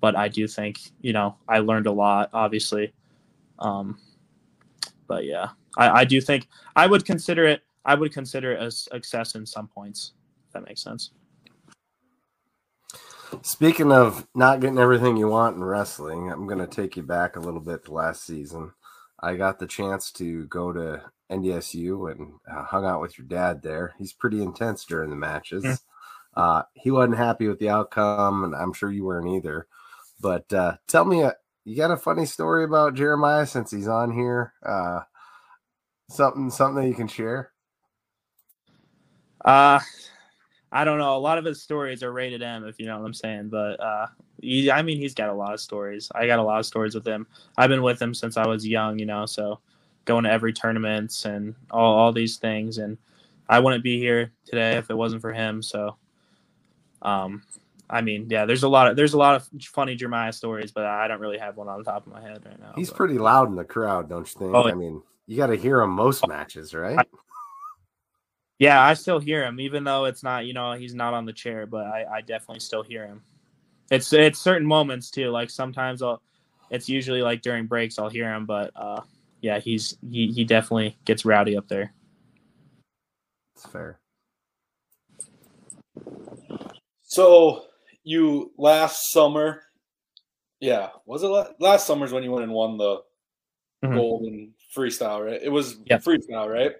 [0.01, 2.93] but I do think you know I learned a lot, obviously.
[3.59, 3.99] Um,
[5.07, 8.71] but yeah, I, I do think I would consider it I would consider it a
[8.71, 10.13] success in some points.
[10.47, 11.11] If that makes sense.
[13.43, 17.37] Speaking of not getting everything you want in wrestling, I'm going to take you back
[17.37, 18.73] a little bit to last season.
[19.21, 23.63] I got the chance to go to NDSU and uh, hung out with your dad
[23.63, 23.95] there.
[23.99, 25.65] He's pretty intense during the matches.
[25.65, 25.79] Mm.
[26.35, 29.69] Uh, he wasn't happy with the outcome, and I'm sure you weren't either.
[30.21, 31.33] But uh, tell me, uh,
[31.65, 34.53] you got a funny story about Jeremiah since he's on here?
[34.65, 35.01] Uh,
[36.09, 37.53] something, something that you can share?
[39.45, 39.81] Uh,
[40.73, 41.17] I don't know.
[41.17, 43.49] A lot of his stories are rated M, if you know what I'm saying.
[43.49, 44.07] But uh,
[44.41, 46.11] he, I mean, he's got a lot of stories.
[46.15, 47.27] I got a lot of stories with him.
[47.57, 49.27] I've been with him since I was young, you know.
[49.27, 49.61] So
[50.05, 52.99] going to every tournaments and all all these things, and
[53.49, 55.63] I wouldn't be here today if it wasn't for him.
[55.63, 55.97] So,
[57.03, 57.43] um,
[57.91, 60.87] I mean, yeah, there's a lot of there's a lot of funny Jeremiah stories, but
[60.87, 62.73] I don't really have one on the top of my head right now.
[62.77, 62.97] He's but.
[62.97, 64.55] pretty loud in the crowd, don't you think?
[64.55, 66.99] Oh, I mean, you got to hear him most matches, right?
[66.99, 67.05] I,
[68.61, 71.33] yeah, I still hear him, even though it's not, you know, he's not on the
[71.33, 73.23] chair, but I, I definitely still hear him.
[73.91, 75.31] It's it's certain moments too.
[75.31, 76.23] Like sometimes I'll,
[76.71, 79.01] it's usually like during breaks I'll hear him, but uh,
[79.41, 81.93] yeah, he's he he definitely gets rowdy up there.
[83.57, 83.99] It's fair.
[87.03, 87.65] So
[88.03, 89.63] you last summer,
[90.61, 91.29] yeah, was it
[91.61, 93.03] last summer's when you went and won the
[93.85, 93.95] mm-hmm.
[93.95, 95.41] golden freestyle, right?
[95.43, 96.03] It was yep.
[96.03, 96.73] freestyle, right?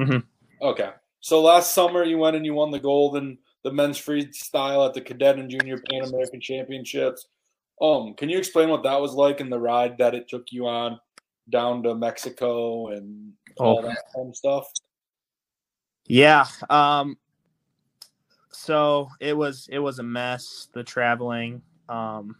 [0.00, 0.18] Mm-hmm.
[0.62, 0.90] Okay.
[1.20, 4.94] So last summer you went and you won the gold in the men's freestyle at
[4.94, 7.26] the cadet and junior Pan American Championships.
[7.80, 10.66] Um, can you explain what that was like and the ride that it took you
[10.66, 10.98] on
[11.50, 13.82] down to Mexico and all oh.
[13.82, 14.68] that fun stuff?
[16.06, 16.46] Yeah.
[16.70, 17.18] Um
[18.56, 21.62] so it was it was a mess, the traveling.
[21.88, 22.36] Um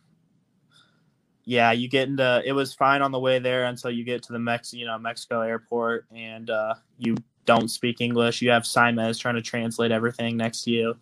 [1.45, 4.33] yeah, you get into it was fine on the way there until you get to
[4.33, 8.43] the Mex you know, Mexico airport and uh you don't speak English.
[8.43, 10.97] You have Simez trying to translate everything next to you,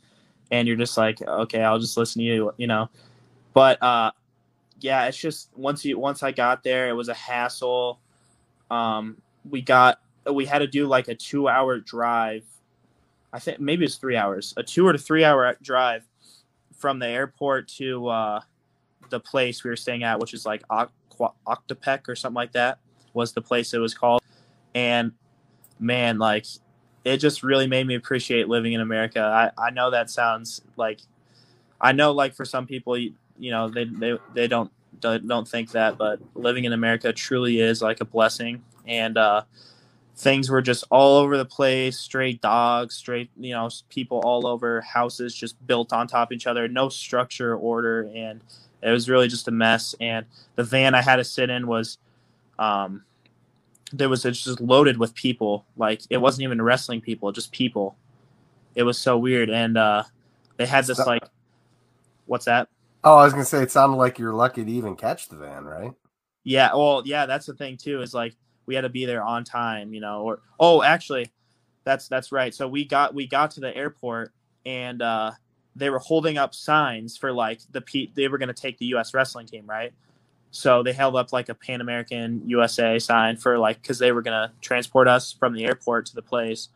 [0.50, 2.88] and you're just like, okay, I'll just listen to you, you know.
[3.54, 4.12] But uh,
[4.80, 7.98] yeah, it's just once you once I got there, it was a hassle.
[8.70, 9.16] Um,
[9.48, 10.00] we got
[10.30, 12.44] we had to do like a two hour drive.
[13.34, 16.04] I think maybe it's three hours, a two or three hour drive
[16.76, 18.40] from the airport to uh,
[19.10, 22.78] the place we were staying at, which is like Octopec or something like that
[23.12, 24.22] was the place it was called.
[24.72, 25.12] And
[25.80, 26.46] man, like
[27.04, 29.20] it just really made me appreciate living in America.
[29.20, 31.00] I, I know that sounds like
[31.80, 34.70] I know like for some people you, you know they, they they don't
[35.00, 38.62] don't think that, but living in America truly is like a blessing.
[38.86, 39.42] And uh,
[40.16, 44.80] things were just all over the place, straight dogs, straight you know people all over,
[44.80, 48.40] houses just built on top of each other, no structure or order, and
[48.82, 49.94] it was really just a mess.
[50.00, 51.98] And the van I had to sit in was
[52.58, 53.04] um,
[53.92, 55.64] there was it's just loaded with people.
[55.76, 57.96] Like it wasn't even wrestling people, just people.
[58.74, 60.04] It was so weird, and uh,
[60.56, 61.24] they had this like,
[62.26, 62.68] what's that?
[63.02, 65.64] Oh, I was gonna say it sounded like you're lucky to even catch the van,
[65.64, 65.92] right?
[66.44, 66.74] Yeah.
[66.74, 68.02] Well, yeah, that's the thing too.
[68.02, 68.34] Is like
[68.66, 70.22] we had to be there on time, you know.
[70.22, 71.30] Or oh, actually,
[71.84, 72.54] That's that's right.
[72.54, 74.32] So we got we got to the airport
[74.66, 75.32] and uh,
[75.76, 78.86] they were holding up signs for like the P- they were going to take the
[78.86, 79.12] U.S.
[79.14, 79.92] wrestling team, right?
[80.50, 84.22] So they held up like a Pan American USA sign for like because they were
[84.22, 86.68] going to transport us from the airport to the place,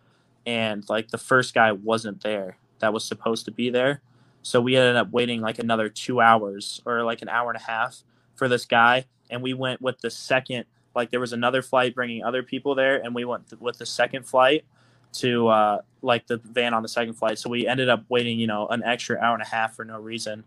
[0.46, 4.02] and like the first guy wasn't there that was supposed to be there,
[4.42, 7.64] so we ended up waiting like another two hours or like an hour and a
[7.64, 8.02] half
[8.34, 10.66] for this guy, and we went with the second.
[10.98, 13.86] Like there was another flight bringing other people there, and we went th- with the
[13.86, 14.64] second flight
[15.12, 17.38] to uh, like the van on the second flight.
[17.38, 20.00] So we ended up waiting, you know, an extra hour and a half for no
[20.00, 20.42] reason.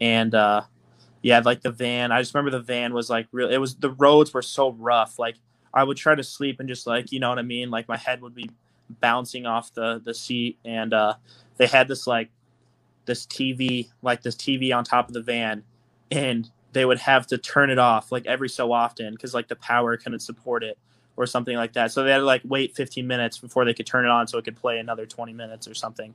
[0.00, 0.62] And uh,
[1.22, 3.50] yeah, like the van, I just remember the van was like real.
[3.50, 5.18] It was the roads were so rough.
[5.18, 5.34] Like
[5.74, 7.68] I would try to sleep and just like you know what I mean.
[7.68, 8.48] Like my head would be
[9.00, 11.14] bouncing off the the seat, and uh,
[11.56, 12.30] they had this like
[13.06, 15.64] this TV, like this TV on top of the van,
[16.12, 19.56] and they would have to turn it off like every so often because like the
[19.56, 20.76] power couldn't support it
[21.16, 21.92] or something like that.
[21.92, 24.36] So they had to like wait 15 minutes before they could turn it on so
[24.38, 26.14] it could play another 20 minutes or something.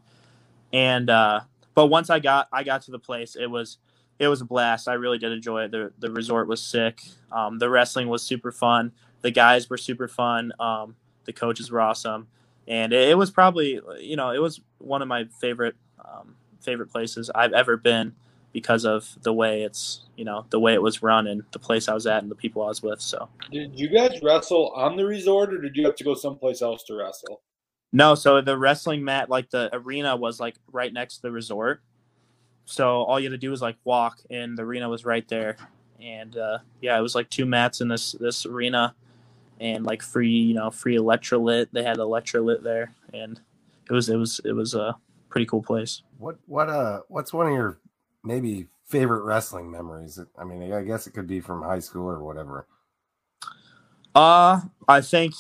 [0.74, 1.42] And uh,
[1.74, 3.78] but once I got I got to the place, it was
[4.20, 4.90] it was a blast.
[4.90, 5.72] I really did enjoy it.
[5.72, 7.02] The the resort was sick.
[7.32, 8.92] Um, the wrestling was super fun.
[9.22, 10.52] The guys were super fun.
[10.60, 12.28] Um, the coaches were awesome,
[12.68, 16.92] and it, it, was probably you know it was one of my favorite um, favorite
[16.92, 18.14] places I've ever been
[18.52, 21.88] because of the way it's you know the way it was run and the place
[21.88, 23.02] I was at and the people I was with.
[23.02, 26.62] So did you guys wrestle on the resort or did you have to go someplace
[26.62, 27.42] else to wrestle?
[27.92, 31.82] No, so the wrestling mat, like the arena, was like right next to the resort.
[32.66, 35.58] So all you had to do was like walk, and the arena was right there.
[36.00, 38.94] And uh, yeah, it was like two mats in this this arena,
[39.60, 41.70] and like free, you know, free electrolyte.
[41.72, 43.40] They had electrolyte there, and
[43.90, 44.96] it was it was it was a
[45.30, 46.04] pretty cool place.
[46.20, 47.80] What what uh what's one of your
[48.24, 50.20] maybe favorite wrestling memories?
[50.38, 52.68] I mean, I guess it could be from high school or whatever.
[54.16, 55.34] Uh, I think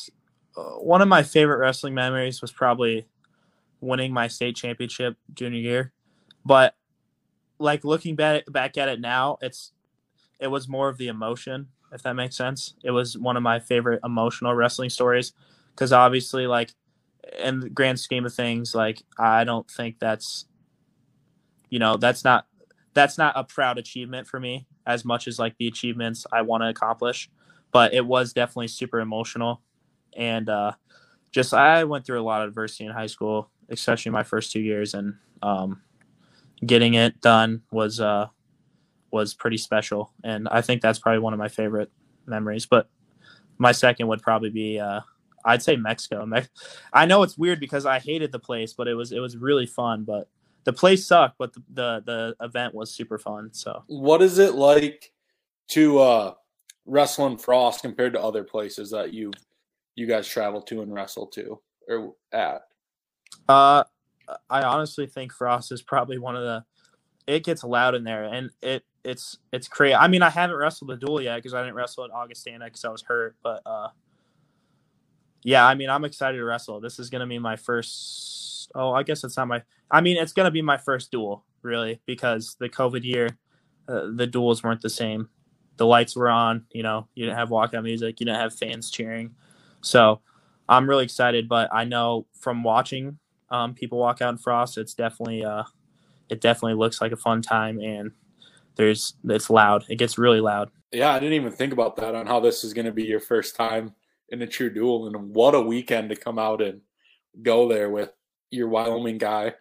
[0.55, 3.07] uh, one of my favorite wrestling memories was probably
[3.81, 5.93] winning my state championship junior year.
[6.45, 6.75] But
[7.57, 9.71] like looking back back at it now, it's
[10.39, 12.75] it was more of the emotion, if that makes sense.
[12.83, 15.33] It was one of my favorite emotional wrestling stories
[15.71, 16.71] because obviously, like
[17.37, 20.45] in the grand scheme of things, like I don't think that's
[21.69, 22.47] you know that's not
[22.93, 26.63] that's not a proud achievement for me as much as like the achievements I want
[26.63, 27.29] to accomplish.
[27.71, 29.61] But it was definitely super emotional,
[30.17, 30.71] and uh,
[31.31, 34.59] just I went through a lot of adversity in high school, especially my first two
[34.59, 35.81] years, and um,
[36.65, 38.27] getting it done was uh,
[39.11, 40.11] was pretty special.
[40.23, 41.91] And I think that's probably one of my favorite
[42.25, 42.65] memories.
[42.65, 42.89] But
[43.59, 45.01] my second would probably be uh,
[45.45, 46.27] I'd say Mexico.
[46.93, 49.65] I know it's weird because I hated the place, but it was it was really
[49.65, 50.03] fun.
[50.03, 50.27] But
[50.69, 53.49] the place sucked, but the, the, the event was super fun.
[53.53, 55.11] So, what is it like
[55.69, 56.33] to uh,
[56.85, 59.31] wrestle in Frost compared to other places that you
[59.95, 62.61] you guys travel to and wrestle to or at?
[63.47, 63.83] Uh,
[64.47, 66.63] I honestly think Frost is probably one of the.
[67.25, 69.95] It gets loud in there, and it it's it's crazy.
[69.95, 72.85] I mean, I haven't wrestled a duel yet because I didn't wrestle at Augustana because
[72.85, 73.35] I was hurt.
[73.41, 73.87] But uh,
[75.41, 76.79] yeah, I mean, I'm excited to wrestle.
[76.79, 78.69] This is gonna be my first.
[78.75, 79.63] Oh, I guess it's not my.
[79.91, 83.29] I mean, it's gonna be my first duel, really, because the COVID year,
[83.87, 85.29] uh, the duels weren't the same.
[85.77, 86.65] The lights were on.
[86.71, 88.19] You know, you didn't have walkout music.
[88.19, 89.35] You didn't have fans cheering.
[89.81, 90.21] So,
[90.69, 91.49] I'm really excited.
[91.49, 93.17] But I know from watching
[93.49, 95.63] um, people walk out in frost, it's definitely uh,
[96.29, 98.11] it definitely looks like a fun time, and
[98.75, 99.85] there's it's loud.
[99.89, 100.69] It gets really loud.
[100.91, 103.19] Yeah, I didn't even think about that on how this is going to be your
[103.19, 103.93] first time
[104.29, 106.81] in a true duel, and what a weekend to come out and
[107.41, 108.11] go there with
[108.51, 109.53] your Wyoming guy.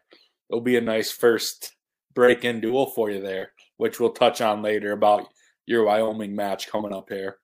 [0.51, 1.75] It'll be a nice first
[2.15, 5.29] break in duel for you there, which we'll touch on later about
[5.67, 7.39] your Wyoming match coming up here.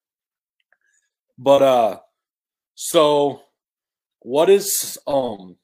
[1.38, 1.98] But uh
[2.74, 3.42] so
[4.20, 5.56] what is um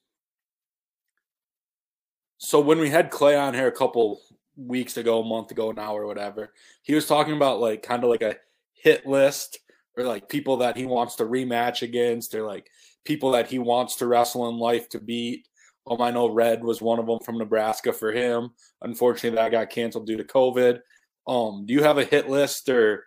[2.38, 4.20] so when we had Clay on here a couple
[4.56, 6.52] weeks ago, a month ago now or whatever,
[6.82, 8.36] he was talking about like kind of like a
[8.72, 9.58] hit list
[9.96, 12.70] or like people that he wants to rematch against or like
[13.04, 15.46] people that he wants to wrestle in life to beat.
[15.90, 18.50] Um, I know Red was one of them from Nebraska for him.
[18.80, 20.80] Unfortunately, that got canceled due to COVID.
[21.26, 23.04] Um, do you have a hit list or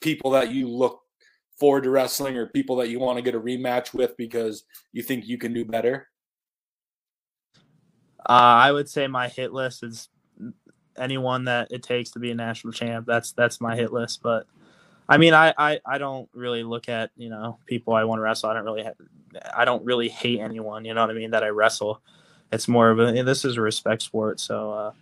[0.00, 1.00] people that you look
[1.58, 5.02] forward to wrestling or people that you want to get a rematch with because you
[5.02, 6.08] think you can do better?
[8.18, 10.08] Uh, I would say my hit list is
[10.96, 13.06] anyone that it takes to be a national champ.
[13.06, 14.22] That's that's my hit list.
[14.22, 14.46] But
[15.12, 18.22] I mean, I, I, I don't really look at you know people I want to
[18.22, 18.48] wrestle.
[18.48, 18.86] I don't really
[19.54, 20.84] I don't really hate anyone.
[20.86, 21.32] You know what I mean?
[21.32, 22.00] That I wrestle.
[22.50, 24.40] It's more of a this is a respect sport.
[24.40, 24.92] So uh,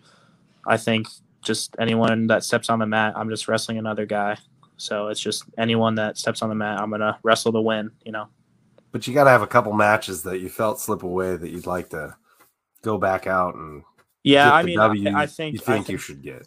[0.66, 1.06] I think
[1.42, 4.36] just anyone that steps on the mat, I'm just wrestling another guy.
[4.76, 7.90] So it's just anyone that steps on the mat, I'm gonna wrestle to win.
[8.04, 8.28] You know.
[8.92, 11.66] but you got to have a couple matches that you felt slip away that you'd
[11.66, 12.16] like to
[12.82, 13.84] go back out and
[14.22, 16.46] Yeah, I mean, W I, I think you think think you should get.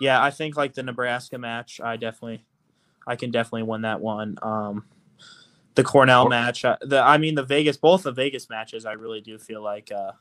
[0.00, 2.44] Yeah, I think like the Nebraska match, I definitely,
[3.06, 4.36] I can definitely win that one.
[4.42, 4.84] Um,
[5.74, 9.20] the Cornell match, uh, the I mean the Vegas, both the Vegas matches, I really
[9.20, 10.12] do feel like, uh,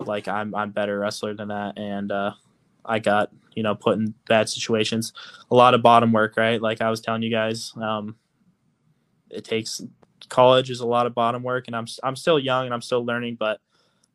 [0.00, 2.32] like I'm I'm better wrestler than that, and uh,
[2.84, 5.12] I got you know put in bad situations,
[5.50, 6.60] a lot of bottom work, right?
[6.60, 8.16] Like I was telling you guys, um,
[9.30, 9.82] it takes
[10.28, 13.04] college is a lot of bottom work, and I'm I'm still young and I'm still
[13.04, 13.60] learning, but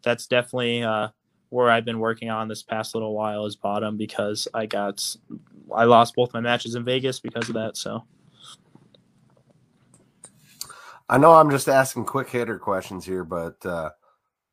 [0.03, 1.09] that's definitely uh,
[1.49, 5.15] where I've been working on this past little while is bottom because I got
[5.73, 7.77] I lost both my matches in Vegas because of that.
[7.77, 8.03] So
[11.09, 13.91] I know I'm just asking quick hitter questions here, but uh,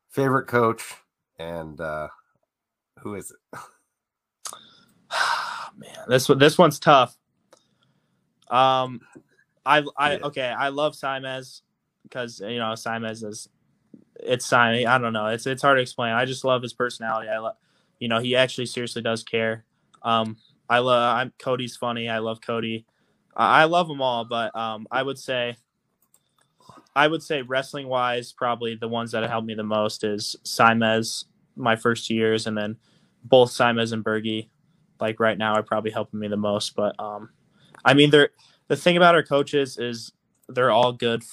[0.09, 0.93] favorite coach
[1.37, 2.09] and uh,
[2.99, 3.59] who is it?
[5.77, 7.17] man, this one this one's tough.
[8.49, 9.01] Um,
[9.65, 11.61] I I okay, I love Simez
[12.03, 13.47] because you know Simez is
[14.15, 14.85] it's Simon.
[14.85, 15.27] I don't know.
[15.27, 16.13] It's it's hard to explain.
[16.13, 17.29] I just love his personality.
[17.29, 17.55] I love,
[17.99, 19.65] you know, he actually seriously does care.
[20.03, 20.37] Um,
[20.69, 21.17] I love.
[21.17, 22.07] I'm Cody's funny.
[22.09, 22.85] I love Cody.
[23.35, 25.57] I, I love them all, but um, I would say,
[26.95, 31.25] I would say wrestling wise, probably the ones that helped me the most is Simez,
[31.55, 32.77] my first two years, and then
[33.23, 34.49] both Simez and Bergie.
[34.99, 36.75] Like right now, are probably helping me the most.
[36.75, 37.29] But um,
[37.85, 38.29] I mean, they're
[38.67, 40.11] the thing about our coaches is
[40.49, 41.23] they're all good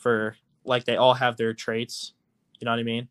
[0.00, 2.12] for like they all have their traits.
[2.60, 3.08] You know what I mean?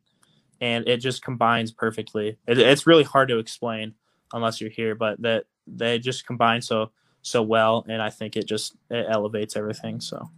[0.60, 2.38] And it just combines perfectly.
[2.48, 3.96] It, it's really hard to explain
[4.34, 6.92] unless you're here, but that they just combine so
[7.22, 10.02] so well, and I think it just it elevates everything.
[10.02, 10.30] So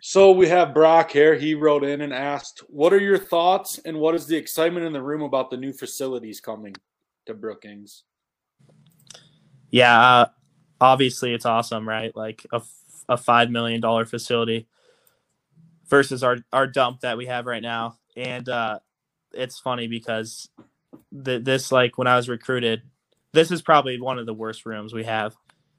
[0.00, 1.34] So we have Brock here.
[1.34, 4.92] He wrote in and asked, "What are your thoughts and what is the excitement in
[4.92, 6.74] the room about the new facilities coming
[7.26, 8.04] to Brookings?"
[9.70, 10.26] yeah, uh,
[10.80, 12.14] obviously it's awesome, right?
[12.14, 14.68] Like a, f- a five million dollar facility
[15.88, 18.78] versus our our dump that we have right now, and uh,
[19.32, 20.48] it's funny because
[21.24, 22.82] th- this like when I was recruited,
[23.32, 25.36] this is probably one of the worst rooms we have,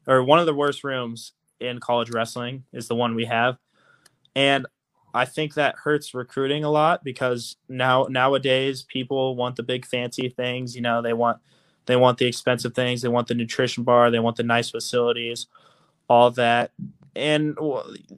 [0.07, 3.57] or one of the worst rooms in college wrestling is the one we have,
[4.35, 4.65] and
[5.13, 10.29] I think that hurts recruiting a lot because now nowadays people want the big fancy
[10.29, 10.75] things.
[10.75, 11.39] You know, they want
[11.87, 13.01] they want the expensive things.
[13.01, 14.11] They want the nutrition bar.
[14.11, 15.47] They want the nice facilities,
[16.07, 16.71] all that.
[17.15, 17.57] And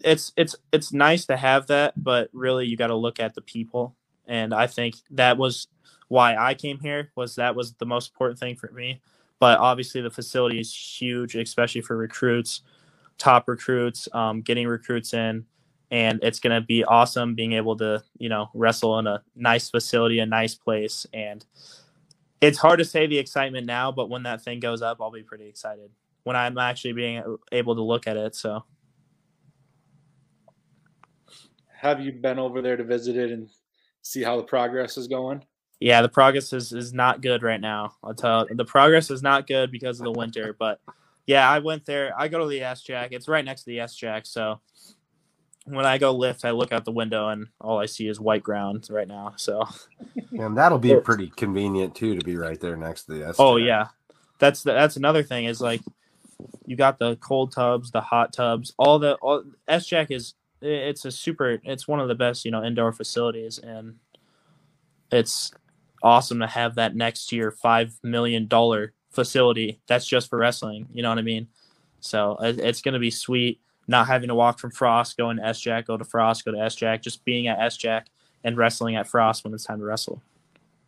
[0.04, 3.42] it's it's it's nice to have that, but really you got to look at the
[3.42, 3.96] people.
[4.28, 5.68] And I think that was
[6.10, 9.02] why I came here was that was the most important thing for me.
[9.40, 12.62] But obviously the facility is huge, especially for recruits,
[13.18, 15.46] top recruits, um, getting recruits in.
[15.92, 19.70] And it's going to be awesome being able to, you know, wrestle in a nice
[19.70, 21.06] facility, a nice place.
[21.14, 21.44] And
[22.42, 25.24] it's hard to say the excitement now, but when that thing goes up, I'll be
[25.24, 25.90] pretty excited
[26.24, 28.36] when I'm actually being able to look at it.
[28.36, 28.64] So
[31.80, 33.50] Have you been over there to visit it and
[34.02, 35.44] see how the progress is going?
[35.80, 37.96] Yeah, the progress is, is not good right now.
[38.04, 40.82] I'll tell you, the progress is not good because of the winter, but
[41.26, 42.14] yeah, I went there.
[42.18, 43.12] I go to the S Jack.
[43.12, 44.26] It's right next to the S Jack.
[44.26, 44.60] So
[45.66, 48.44] when I go lift, I look out the window and all I see is white
[48.44, 49.34] ground right now.
[49.38, 49.64] So
[50.32, 53.36] And that'll be pretty convenient too to be right there next to the S.
[53.40, 53.88] Oh yeah,
[54.40, 55.82] that's the, that's another thing is like
[56.66, 61.06] you got the cold tubs, the hot tubs, all the all S Jack is it's
[61.06, 63.96] a super it's one of the best you know indoor facilities and
[65.12, 65.52] it's
[66.04, 70.88] awesome to have that next year five million dollar facility that's just for wrestling.
[70.94, 71.48] You know what I mean?
[72.00, 75.88] So it's gonna be sweet not having to walk from Frost, going to S Jack,
[75.88, 78.08] go to Frost, go to S Jack, just being at S Jack
[78.44, 80.22] and wrestling at Frost when it's time to wrestle.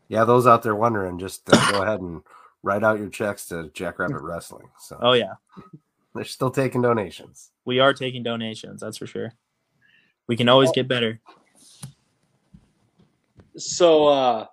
[0.07, 2.21] Yeah, those out there wondering, just uh, go ahead and
[2.63, 4.67] write out your checks to Jackrabbit Wrestling.
[4.79, 5.33] So Oh yeah.
[6.13, 7.49] they're still taking donations.
[7.65, 9.33] we are taking donations that's for sure
[10.27, 11.19] we can always get better
[13.57, 14.45] So, uh,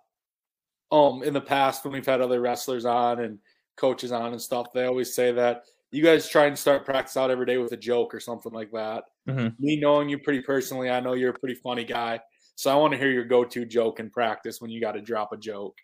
[0.90, 3.38] um, in the past when we've had other wrestlers on and
[3.76, 7.30] coaches on and stuff, they always say that you guys try and start practice out
[7.30, 9.04] every day with a joke or something like that.
[9.26, 9.54] Mhm.
[9.58, 12.20] Me knowing you pretty personally, I know you're a pretty funny guy.
[12.56, 15.32] So I want to hear your go-to joke in practice when you got to drop
[15.32, 15.78] a joke.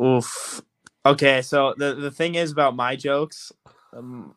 [0.00, 0.62] oof
[1.04, 3.50] okay so the, the thing is about my jokes
[3.92, 4.34] um,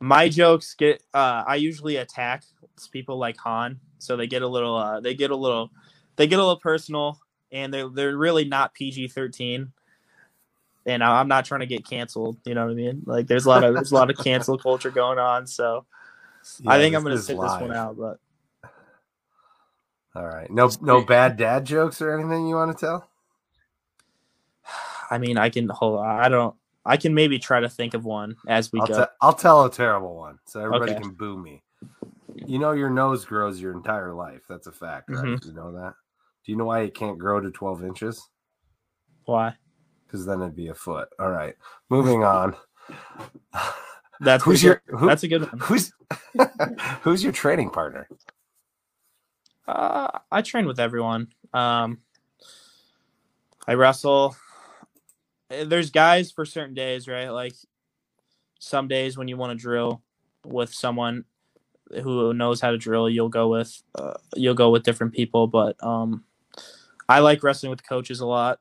[0.00, 2.42] my jokes get uh, i usually attack
[2.90, 5.70] people like han so they get a little uh, they get a little
[6.16, 7.20] they get a little personal
[7.52, 9.70] and they're, they're really not pg-13
[10.86, 13.46] and I- i'm not trying to get canceled you know what i mean like there's
[13.46, 15.84] a lot of there's a lot of cancel culture going on so
[16.66, 18.18] i think i'm gonna sit this one out but
[20.14, 20.50] All right.
[20.50, 23.08] No no bad dad jokes or anything you want to tell?
[25.10, 26.06] I mean, I can hold on.
[26.06, 26.54] I don't.
[26.84, 29.04] I can maybe try to think of one as we I'll, go.
[29.04, 31.00] te- I'll tell a terrible one so everybody Okay.
[31.00, 31.62] can boo me.
[32.34, 34.42] You know your nose grows your entire life.
[34.48, 35.24] That's a fact, right?
[35.24, 35.46] Mhm.
[35.46, 35.94] You know that.
[36.44, 38.28] Do you know why it can't grow to 12 inches?
[39.24, 39.54] Why?
[40.06, 41.08] Because then it'd be a foot.
[41.18, 41.54] All right,
[41.88, 42.56] moving on.
[44.20, 45.58] That's who's your who, That's a good one.
[45.60, 45.92] who's
[47.02, 48.08] who's your training partner?
[49.66, 51.28] Uh, I train with everyone.
[51.52, 51.98] Um,
[53.66, 54.36] I wrestle.
[55.50, 57.28] Eh, There's guys for certain days, right?
[57.30, 57.54] Like
[58.58, 60.02] some days when you want to drill
[60.44, 61.24] with someone
[62.02, 65.46] who knows how to drill, you'll go with uh, you'll go with different people.
[65.46, 66.24] But um,
[67.12, 68.58] I like wrestling with coaches a lot,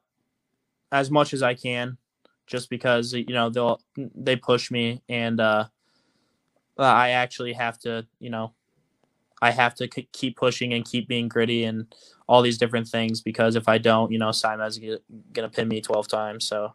[0.92, 1.98] as much as I can,
[2.48, 5.68] just because you know they'll they push me and uh,
[6.78, 8.54] I actually have to you know
[9.42, 11.94] I have to k- keep pushing and keep being gritty and
[12.28, 14.80] all these different things because if I don't, you know, Simon's
[15.34, 16.46] gonna pin me twelve times.
[16.46, 16.74] So,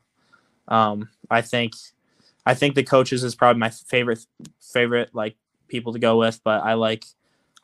[0.68, 1.74] um, I think,
[2.46, 4.26] I think the coaches is probably my favorite
[4.60, 5.36] favorite like
[5.68, 6.40] people to go with.
[6.44, 7.04] But I like,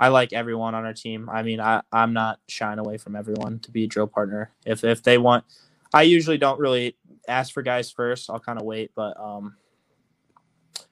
[0.03, 1.31] I like everyone on our team.
[1.31, 4.51] I mean, I I'm not shying away from everyone to be a drill partner.
[4.67, 5.45] If if they want,
[5.95, 6.97] I usually don't really
[7.29, 8.29] ask for guys first.
[8.29, 9.55] I'll kind of wait, but um,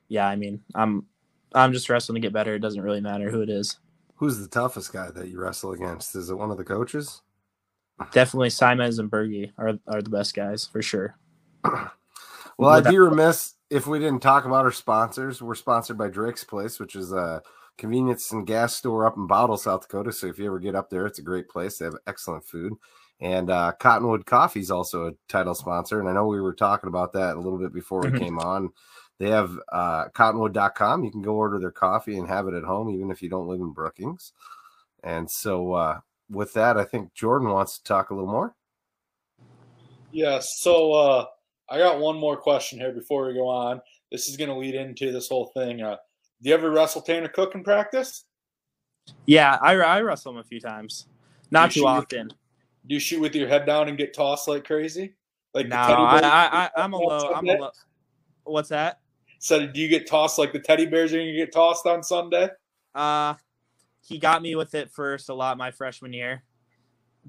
[0.06, 1.06] yeah, I mean, I'm
[1.52, 2.54] I'm just wrestling to get better.
[2.54, 3.80] It doesn't really matter who it is.
[4.14, 6.14] Who's the toughest guy that you wrestle against?
[6.14, 7.22] Is it one of the coaches?
[8.12, 11.16] Definitely Simons and Bergie are are the best guys for sure.
[11.64, 15.42] Well, I'd be remiss if we didn't talk about our sponsors.
[15.42, 17.42] We're sponsored by Drake's Place, which is a
[17.80, 20.12] convenience and gas store up in Bottle, South Dakota.
[20.12, 21.78] So if you ever get up there, it's a great place.
[21.78, 22.74] They have excellent food.
[23.20, 25.98] And uh, Cottonwood Coffee is also a title sponsor.
[26.00, 28.18] And I know we were talking about that a little bit before we Mhm.
[28.18, 28.70] came on.
[29.18, 31.04] They have uh, cottonwood.com.
[31.04, 33.48] You can go order their coffee and have it at home, even if you don't
[33.48, 34.32] live in Brookings.
[35.02, 36.00] And so, uh,
[36.30, 38.54] with that, I think Jordan wants to talk a little more.
[40.12, 41.26] Yeah, so uh,
[41.68, 43.80] I got one more question here before we go on.
[44.10, 45.82] This is going to lead into this whole thing.
[45.82, 45.96] Uh,
[46.42, 48.24] do you ever wrestle Tanner Cook in practice?
[49.26, 51.06] Yeah, I, I wrestle him a few times,
[51.50, 52.28] not too often.
[52.86, 55.14] Do you shoot with your head down and get tossed like crazy?
[55.54, 57.32] Like No, I, I, I, I'm a low.
[57.34, 57.70] I'm a low.
[58.44, 59.00] What's that?
[59.38, 62.02] So do you get tossed like the teddy bears are going to get tossed on
[62.02, 62.48] Sunday?
[62.94, 63.34] Uh,
[64.02, 66.42] he got me with it first a lot my freshman year,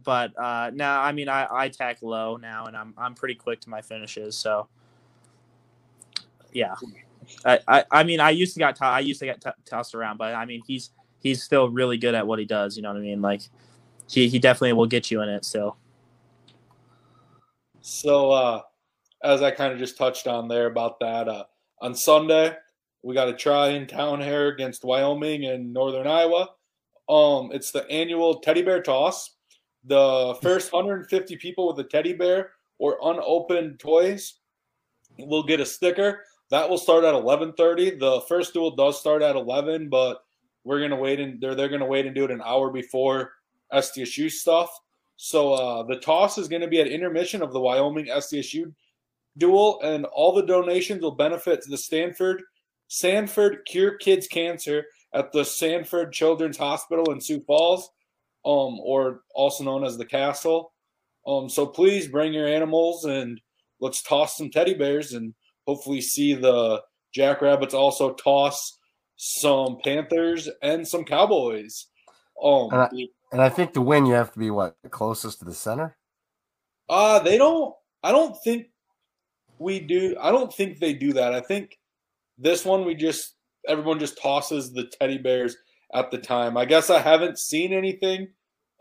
[0.04, 3.62] but uh, now I mean I I tack low now and I'm I'm pretty quick
[3.62, 4.36] to my finishes.
[4.36, 4.68] So
[6.54, 6.76] yeah,
[7.46, 10.18] I I, mean I used to got to- I used to get t- tossed around,
[10.18, 12.76] but I mean he's he's still really good at what he does.
[12.76, 13.22] You know what I mean?
[13.22, 13.42] Like
[14.10, 15.78] he he definitely will get you in it still.
[17.82, 18.62] So, uh,
[19.24, 21.46] as I kind of just touched on there about that, uh,
[21.82, 22.56] on Sunday
[23.04, 26.50] we got a try in town here against Wyoming and Northern Iowa.
[27.10, 29.38] Um, it's the annual teddy bear toss.
[29.86, 34.36] The first 150 people with a teddy bear or unopened toys
[35.18, 36.24] will get a sticker.
[36.52, 37.98] That will start at 11:30.
[37.98, 40.24] The first duel does start at 11, but
[40.66, 43.32] we're gonna wait and they're they're gonna wait and do it an hour before
[43.74, 44.70] SDSU stuff.
[45.16, 48.74] So uh, the toss is to be at intermission of the Wyoming SDSU
[49.38, 52.44] duel, and all the donations will benefit the Stanford
[52.90, 57.90] Sanford Cure Kids Cancer at the Sanford Children's Hospital in Sioux Falls,
[58.44, 60.74] um, or also known as the Castle.
[61.26, 63.40] Um, so please bring your animals and
[63.80, 65.34] let's toss some teddy bears and
[65.72, 66.82] hopefully see the
[67.14, 68.78] Jackrabbits also toss
[69.16, 71.88] some Panthers and some Cowboys.
[72.44, 72.90] Um, And I-
[73.32, 75.98] And I think to win, you have to be what closest to the center.
[76.90, 78.68] Uh they don't I don't think
[79.60, 81.34] we do I don't think they do that.
[81.34, 81.80] I think
[82.38, 85.56] this one we just everyone just tosses the teddy bears
[85.94, 86.58] at the time.
[86.58, 88.28] I guess I haven't seen anything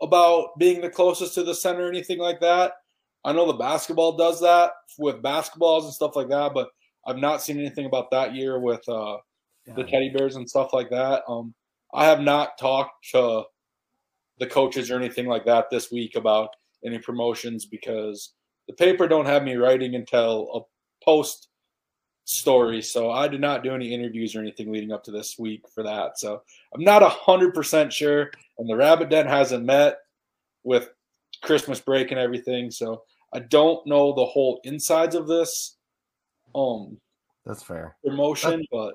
[0.01, 2.73] about being the closest to the center or anything like that.
[3.23, 6.67] I know the basketball does that with basketballs and stuff like that, but
[7.05, 9.17] I've not seen anything about that year with uh
[9.75, 11.23] the teddy bears and stuff like that.
[11.27, 11.53] Um
[11.93, 13.43] I have not talked to
[14.39, 16.49] the coaches or anything like that this week about
[16.85, 18.33] any promotions because
[18.67, 21.49] the paper don't have me writing until a post
[22.25, 22.81] story.
[22.81, 25.83] So I did not do any interviews or anything leading up to this week for
[25.83, 26.17] that.
[26.17, 26.41] So
[26.73, 28.31] I'm not a hundred percent sure.
[28.57, 29.97] And the rabbit den hasn't met
[30.63, 30.89] with
[31.43, 32.71] Christmas break and everything.
[32.71, 35.77] So I don't know the whole insides of this
[36.55, 36.97] um
[37.45, 37.95] That's fair.
[38.05, 38.93] promotion, but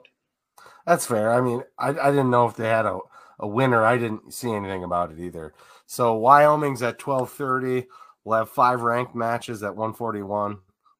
[0.86, 1.32] That's fair.
[1.32, 2.98] I mean, I, I didn't know if they had a,
[3.40, 3.84] a winner.
[3.84, 5.54] I didn't see anything about it either.
[5.86, 7.86] So Wyoming's at twelve thirty.
[8.24, 10.58] We'll have five ranked matches at one forty one,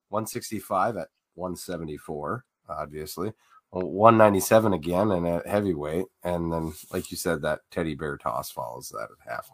[0.08, 3.32] one sixty five at one seventy four, obviously.
[3.70, 8.16] One ninety seven again, and at heavyweight, and then like you said, that teddy bear
[8.16, 9.50] toss follows that at half.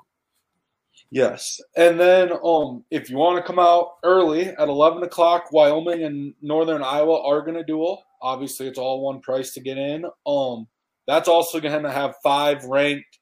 [1.12, 6.04] Yes, and then um, if you want to come out early at eleven o'clock, Wyoming
[6.04, 8.02] and Northern Iowa are going to duel.
[8.22, 10.06] Obviously, it's all one price to get in.
[10.26, 10.68] Um,
[11.06, 13.18] that's also going to have five ranked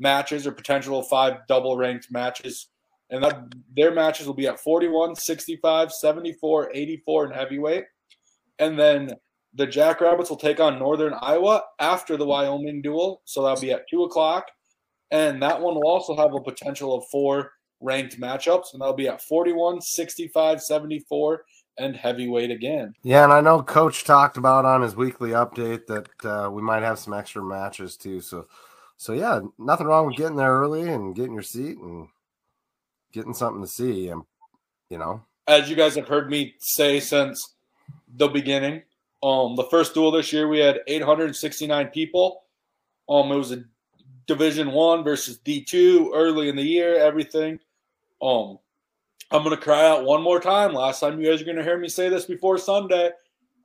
[0.00, 2.70] matches or potential five double ranked matches,
[3.08, 7.84] and that, their matches will be at 41, 65, 74, 84, and heavyweight.
[8.58, 9.12] And then
[9.54, 13.88] the Jackrabbits will take on Northern Iowa after the Wyoming duel, so that'll be at
[13.88, 14.46] two o'clock
[15.10, 19.08] and that one will also have a potential of four ranked matchups, and that'll be
[19.08, 21.44] at 41, 65, 74,
[21.78, 22.92] and heavyweight again.
[23.02, 26.82] Yeah, and I know Coach talked about on his weekly update that uh, we might
[26.82, 28.20] have some extra matches too.
[28.20, 28.46] So,
[28.96, 32.08] so yeah, nothing wrong with getting there early and getting your seat and
[33.12, 34.08] getting something to see.
[34.08, 34.22] And
[34.90, 37.54] you know, as you guys have heard me say since
[38.16, 38.82] the beginning,
[39.22, 42.42] um, the first duel this year we had 869 people.
[43.08, 43.62] Um, it was a
[44.28, 47.58] Division One versus D two early in the year, everything.
[48.22, 48.58] Um,
[49.30, 50.72] I'm gonna cry out one more time.
[50.72, 53.10] Last time you guys are gonna hear me say this before Sunday,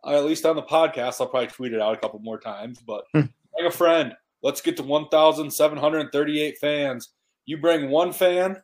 [0.03, 1.21] uh, at least on the podcast.
[1.21, 3.21] I'll probably tweet it out a couple more times, but hmm.
[3.53, 4.13] bring a friend.
[4.41, 7.09] Let's get to 1,738 fans.
[7.45, 8.61] You bring one fan,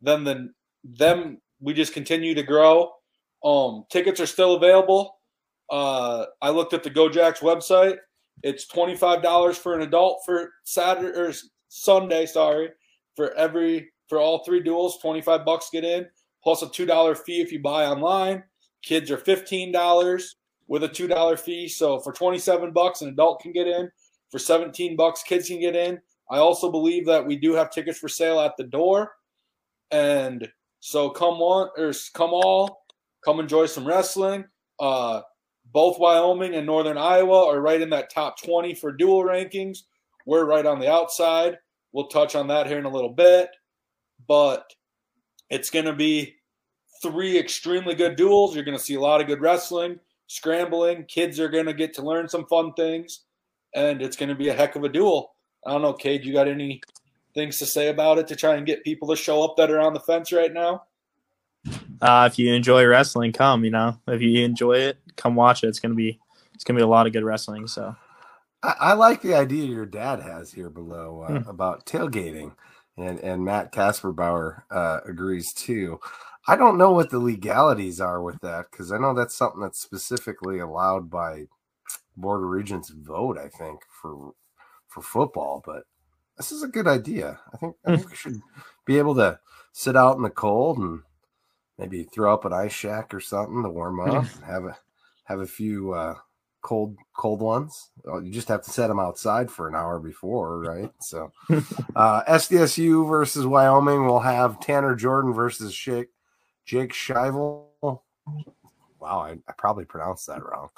[0.00, 0.50] then the
[0.84, 2.92] them we just continue to grow.
[3.44, 5.18] Um, tickets are still available.
[5.70, 7.98] Uh, I looked at the GoJacks website.
[8.42, 11.32] It's twenty five dollars for an adult for Saturday or
[11.68, 12.26] Sunday.
[12.26, 12.70] Sorry,
[13.16, 16.06] for every for all three duels, twenty five bucks get in
[16.42, 18.42] plus a two dollar fee if you buy online.
[18.82, 20.36] Kids are fifteen dollars
[20.68, 21.68] with a two dollar fee.
[21.68, 23.90] So for twenty seven bucks, an adult can get in.
[24.30, 25.98] For seventeen bucks, kids can get in.
[26.30, 29.12] I also believe that we do have tickets for sale at the door,
[29.90, 30.48] and
[30.80, 32.84] so come one or come all,
[33.24, 34.44] come enjoy some wrestling.
[34.78, 35.22] Uh,
[35.72, 39.80] both Wyoming and Northern Iowa are right in that top 20 for dual rankings.
[40.26, 41.58] We're right on the outside.
[41.92, 43.50] We'll touch on that here in a little bit.
[44.26, 44.72] But
[45.50, 46.34] it's going to be
[47.02, 48.54] three extremely good duels.
[48.54, 51.04] You're going to see a lot of good wrestling, scrambling.
[51.04, 53.20] Kids are going to get to learn some fun things.
[53.74, 55.34] And it's going to be a heck of a duel.
[55.66, 56.80] I don't know, Cade, you got any
[57.34, 59.80] things to say about it to try and get people to show up that are
[59.80, 60.84] on the fence right now?
[62.00, 63.64] uh, if you enjoy wrestling, come.
[63.64, 65.68] You know, if you enjoy it, come watch it.
[65.68, 66.18] It's gonna be
[66.54, 67.66] it's gonna be a lot of good wrestling.
[67.66, 67.94] So,
[68.62, 71.48] I, I like the idea your dad has here below uh, hmm.
[71.50, 72.54] about tailgating,
[72.96, 76.00] and and Matt Kasperbauer uh, agrees too.
[76.46, 79.82] I don't know what the legalities are with that because I know that's something that's
[79.82, 81.44] specifically allowed by
[82.16, 83.36] Board of Regents vote.
[83.36, 84.32] I think for
[84.86, 85.84] for football, but
[86.38, 87.38] this is a good idea.
[87.52, 87.96] I think I hmm.
[87.96, 88.40] think we should
[88.86, 89.38] be able to
[89.72, 91.02] sit out in the cold and
[91.78, 94.24] maybe throw up an ice shack or something to warm up.
[94.46, 94.76] have a
[95.28, 96.14] have a few uh,
[96.62, 97.90] cold cold ones.
[98.06, 100.90] Oh, you just have to set them outside for an hour before, right?
[101.00, 101.30] So,
[101.94, 104.06] uh, SDSU versus Wyoming.
[104.06, 106.08] We'll have Tanner Jordan versus Jake
[106.64, 107.66] Jake Shivel.
[107.82, 110.68] Wow, I, I probably pronounced that wrong.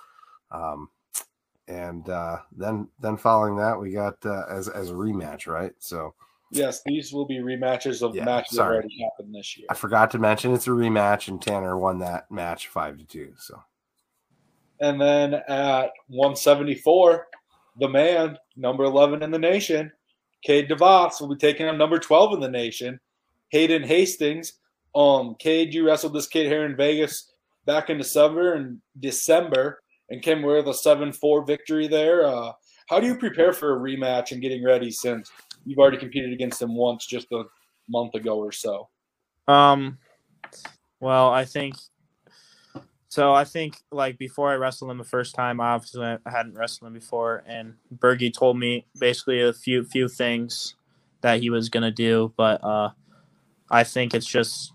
[0.51, 0.89] Um,
[1.69, 5.73] and uh, then then following that, we got uh, as as a rematch, right?
[5.79, 6.15] So
[6.53, 8.71] Yes, these will be rematches of yeah, matches sorry.
[8.71, 9.67] that already happened this year.
[9.71, 13.33] I forgot to mention it's a rematch, and Tanner won that match five to two.
[13.39, 13.63] So,
[14.81, 17.29] and then at 174,
[17.79, 19.93] the man, number 11 in the nation,
[20.45, 22.99] Cade DeVos, will be taking on number 12 in the nation,
[23.51, 24.55] Hayden Hastings.
[24.95, 27.33] Um, Cade, you wrestled this kid here in Vegas
[27.67, 32.27] back in December and December, and came with a 7-4 victory there.
[32.27, 32.53] Uh,
[32.89, 35.31] how do you prepare for a rematch and getting ready since
[35.65, 37.45] you've already competed against him once just a
[37.89, 38.89] month ago or so.
[39.49, 39.99] Um,
[41.01, 41.75] well, I think
[43.11, 43.35] so.
[43.35, 46.95] I think like before I wrestled him the first time, obviously I hadn't wrestled him
[46.95, 50.75] before, and Bergie told me basically a few few things
[51.21, 52.91] that he was gonna do, but uh,
[53.71, 54.73] I think it's just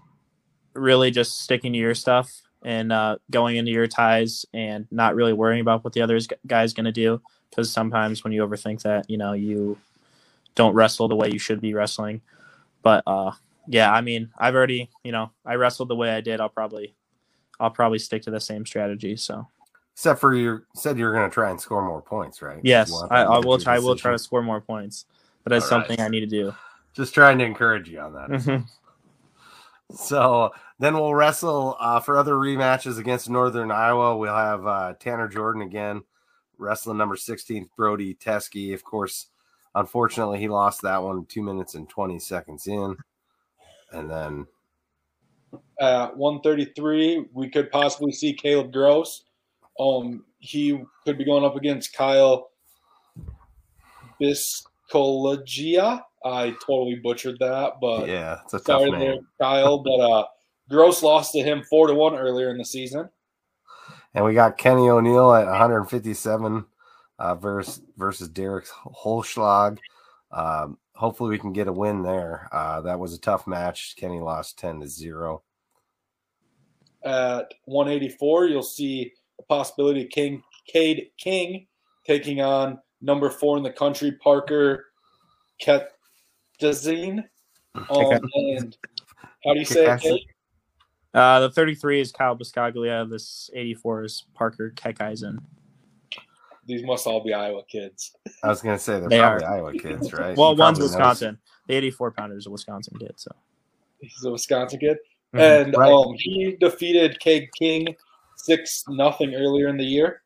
[0.73, 5.33] really just sticking to your stuff and uh, going into your ties and not really
[5.33, 9.17] worrying about what the other guy's gonna do because sometimes when you overthink that, you
[9.17, 9.77] know, you
[10.55, 12.21] don't wrestle the way you should be wrestling.
[12.81, 13.31] But uh,
[13.67, 16.39] yeah, I mean, I've already, you know, I wrestled the way I did.
[16.39, 16.95] I'll probably,
[17.59, 19.15] I'll probably stick to the same strategy.
[19.15, 19.47] So,
[19.93, 22.59] except for you said you were going to try and score more points, right?
[22.63, 23.75] Yes, I, I, will try.
[23.75, 25.05] I will try to score more points,
[25.43, 26.53] but that's something I need to do.
[26.93, 28.29] Just trying to encourage you on that.
[28.29, 28.63] Mm-hmm.
[29.95, 34.17] So then we'll wrestle uh, for other rematches against Northern Iowa.
[34.17, 36.03] We'll have uh, Tanner Jordan again,
[36.57, 38.73] wrestling number 16th Brody Teske.
[38.73, 39.27] Of course,
[39.75, 42.95] Unfortunately, he lost that one two minutes and 20 seconds in.
[43.91, 44.47] And then
[45.79, 49.23] at 133, we could possibly see Caleb Gross.
[49.79, 52.49] Um, he could be going up against Kyle
[54.21, 56.01] Biscologia.
[56.23, 58.99] I totally butchered that, but yeah, it's a tough sorry name.
[58.99, 59.77] there, Kyle.
[59.77, 60.25] But uh,
[60.69, 63.09] Gross lost to him four to one earlier in the season.
[64.13, 66.65] And we got Kenny O'Neill at 157
[67.19, 68.65] uh, versus versus Derek
[69.03, 69.77] Holschlag.
[70.31, 72.49] Um, hopefully, we can get a win there.
[72.51, 73.95] Uh, that was a tough match.
[73.97, 75.43] Kenny lost 10 to zero.
[77.05, 81.67] At 184, you'll see a possibility of King Cade King
[82.05, 84.85] taking on number four in the country, Parker
[85.61, 87.23] Ketazine.
[87.75, 88.77] Um, and
[89.45, 90.21] how do you say it, Cade?
[91.13, 93.09] Uh, the 33 is Kyle Biscaglia.
[93.09, 95.37] This 84 is Parker Keckeisen.
[96.67, 98.15] These must all be Iowa kids.
[98.43, 99.53] I was going to say they're They probably are.
[99.57, 100.35] Iowa kids, right?
[100.35, 101.37] Well, You one's probably knows- Wisconsin.
[101.67, 103.13] The 84 pounder is a Wisconsin kid.
[103.17, 103.31] So
[103.99, 104.97] He's a Wisconsin kid.
[105.36, 105.65] Mhm.
[105.65, 105.91] And Right.
[105.91, 107.95] um, he defeated Keg King
[108.36, 110.21] six nothing earlier in the year.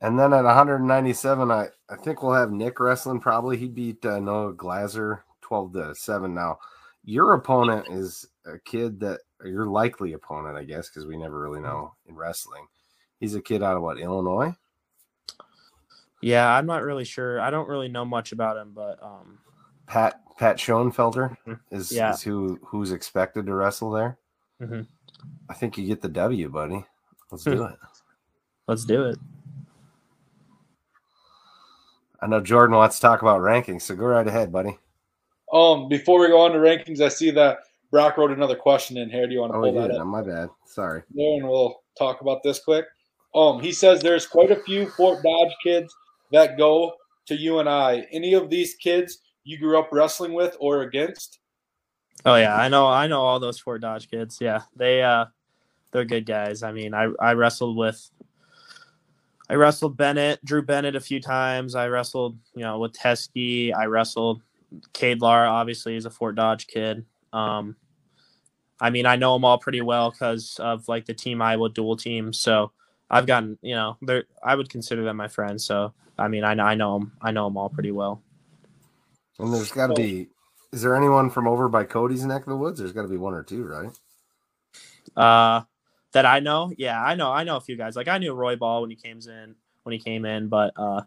[0.00, 3.20] And then at 197, I, I think we'll have Nick wrestling.
[3.20, 6.34] Probably he beat uh, Noah Glazer 12 to seven.
[6.34, 6.58] Now,
[7.04, 11.60] your opponent is a kid that your likely opponent, I guess, because we never really
[11.60, 12.66] know in wrestling.
[13.18, 14.54] He's a kid out of what Illinois.
[16.20, 17.40] yeah, I'm not really sure.
[17.40, 19.38] I don't really know much about him, but um,
[19.86, 21.60] Pat Pat Schoenfelder Mhm.
[21.70, 22.12] is, Yeah.
[22.12, 24.18] is who who's expected to wrestle there.
[24.62, 24.86] Mhm.
[25.48, 26.84] I think you get the W, buddy.
[27.30, 27.50] Let's Hmm.
[27.52, 27.76] do it.
[28.68, 29.18] let's do it.
[32.20, 34.78] I know Jordan wants to talk about rankings, so go right ahead, buddy.
[35.52, 37.60] Um, before we go on to rankings, I see that
[37.90, 39.26] Brock wrote another question in here.
[39.26, 39.96] Do you want to Oh, pull he that did.
[40.00, 40.06] up?
[40.06, 40.50] My bad.
[40.66, 41.02] Sorry.
[41.10, 42.84] there and we'll talk about this quick.
[43.34, 45.94] Um, he says there's quite a few Fort Dodge kids
[46.32, 46.94] that go
[47.26, 48.06] to UNI.
[48.12, 51.38] Any of these kids you grew up wrestling with or against?
[52.26, 52.86] Oh yeah, I know.
[52.86, 54.38] I know all those Fort Dodge kids.
[54.42, 55.24] Yeah, they uh,
[55.90, 56.62] they're good guys.
[56.62, 58.10] I mean, I I wrestled with.
[59.48, 61.74] I wrestled Bennett, Drew Bennett a few times.
[61.74, 63.74] I wrestled, you know, with Teske.
[63.74, 64.42] I wrestled
[64.92, 65.48] Cade Lara.
[65.48, 67.06] Obviously, is a Fort Dodge kid.
[67.32, 67.74] Um,
[68.78, 71.96] I mean, I know them all pretty well because of like the Team Iowa dual
[71.96, 72.34] team.
[72.34, 72.72] So
[73.08, 74.24] I've gotten, you know, they're.
[74.44, 75.64] I would consider them my friends.
[75.64, 77.12] So I mean, I I know them.
[77.22, 78.22] I know them all pretty well.
[79.38, 80.28] And there's got to be.
[80.72, 82.78] Is there anyone from over by Cody's neck of the woods?
[82.78, 83.90] There's got to be one or two, right?
[85.16, 85.62] Uh,
[86.12, 87.96] that I know, yeah, I know, I know a few guys.
[87.96, 91.02] Like I knew Roy Ball when he came in, when he came in, but uh,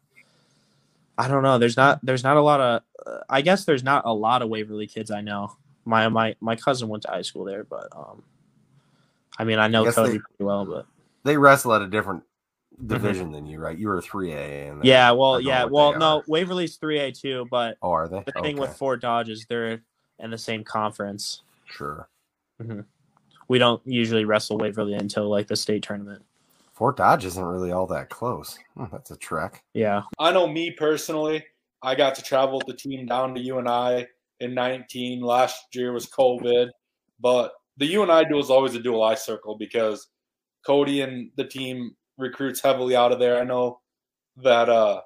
[1.17, 1.57] I don't know.
[1.59, 2.82] There's not, there's not a lot of.
[3.05, 5.55] Uh, I guess there's not a lot of Waverly kids I know.
[5.86, 8.21] My my my cousin went to high school there, but um,
[9.39, 10.86] I mean I know guess Cody they- pretty well, but
[11.23, 12.23] They wrestle at a different
[12.86, 13.78] division than you, right?
[13.78, 14.86] You were three A, Mm-hmm.
[14.86, 16.24] yeah, well, yeah, well, no.
[16.28, 18.24] Waverly's three A too, but Oh, are they?
[18.26, 19.82] the thing with Okay, Fort Dodge is they're
[20.19, 21.41] in the same conference.
[21.65, 22.07] sure.
[23.47, 26.24] We don't usually wrestle Waverly until like the state tournament.
[26.74, 28.57] Fort Dodge isn't really all that close.
[28.78, 29.63] Hmm, that's a trek.
[29.74, 30.03] Yeah.
[30.19, 31.43] I know me personally.
[31.84, 34.05] I got to travel with the team down to UNI
[34.39, 35.22] in 19.
[35.22, 36.69] Last year was COVID,
[37.19, 40.07] but the UNI duel is always a dual eye circle because
[40.65, 43.39] Cody and the team recruits heavily out of there.
[43.39, 43.80] I know
[44.38, 45.01] that uh,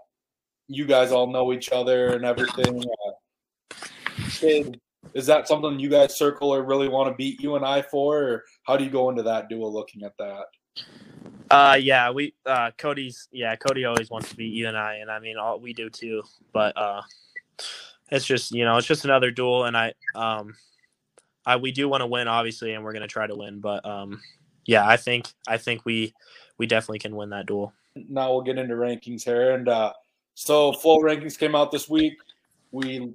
[0.67, 2.83] you guys all know each other and everything.
[2.83, 4.71] Uh,
[5.13, 8.77] is that something you guys circle or really want to beat UNI for, or how
[8.77, 10.45] do you go into that duel looking at that?
[11.51, 15.37] Uh, yeah, we uh, Cody's yeah, Cody always wants to beat UNI, and I mean,
[15.37, 16.23] all we do too.
[16.53, 17.01] But uh,
[18.11, 20.55] it's just you know, it's just another duel, and I um,
[21.45, 23.59] I we do want to win, obviously, and we're gonna try to win.
[23.59, 24.21] But um,
[24.65, 26.13] yeah, I think I think we
[26.57, 27.73] we definitely can win that duel.
[27.95, 29.51] now we'll get into rankings here.
[29.53, 29.93] And uh,
[30.33, 32.13] so full rankings came out this week.
[32.71, 33.13] We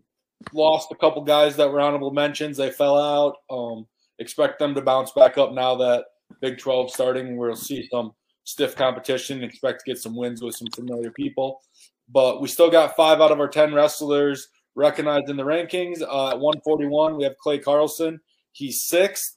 [0.53, 2.57] lost a couple guys that were honorable mentions.
[2.57, 3.37] They fell out.
[3.51, 3.87] Um,
[4.19, 6.05] expect them to bounce back up now that
[6.41, 7.37] Big 12 starting.
[7.37, 8.13] We'll see some
[8.45, 9.43] stiff competition.
[9.43, 11.61] Expect to get some wins with some familiar people.
[12.09, 16.01] But we still got five out of our 10 wrestlers recognized in the rankings.
[16.03, 18.21] Uh, at 141, we have Clay Carlson.
[18.53, 19.37] He's sixth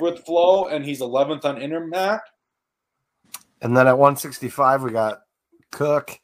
[0.00, 2.20] with Flow, and he's 11th on Intermat.
[3.62, 5.22] And then at 165, we got
[5.70, 6.18] Cook.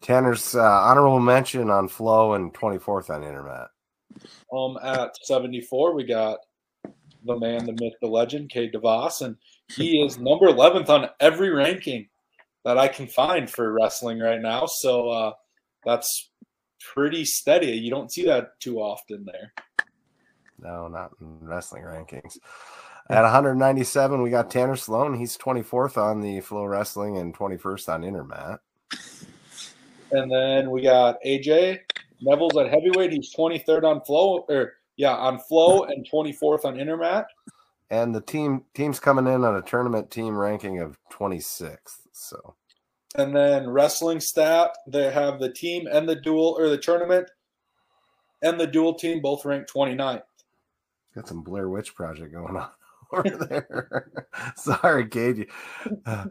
[0.00, 3.68] Tanner's uh, honorable mention on Flow and 24th on Intermat.
[4.52, 6.38] Um, at 74, we got
[7.24, 9.36] the man, the myth, the legend, Cade DeVos, and
[9.68, 12.08] he is number 11th on every ranking
[12.64, 14.66] that I can find for wrestling right now.
[14.66, 15.32] So uh,
[15.84, 16.30] that's
[16.80, 17.72] pretty steady.
[17.72, 19.52] You don't see that too often there.
[20.58, 22.38] No, not in wrestling rankings.
[23.08, 25.14] At 197, we got Tanner Sloan.
[25.14, 28.58] He's 24th on the Flow Wrestling and 21st on Intermat.
[30.10, 31.80] And then we got AJ
[32.24, 33.12] Nevills at heavyweight.
[33.12, 37.26] He's 23rd on flow, or yeah, on flow and 24th on intermat.
[37.90, 42.00] And the team team's coming in on a tournament team ranking of 26th.
[42.12, 42.54] So
[43.16, 47.30] And then wrestling stat, they have the team and the duel or the tournament
[48.42, 50.22] and the dual team both ranked 29th.
[51.14, 52.68] Got some Blair Witch Project going on
[53.12, 54.10] over there.
[54.56, 55.48] Sorry, Cade.
[56.04, 56.26] Uh,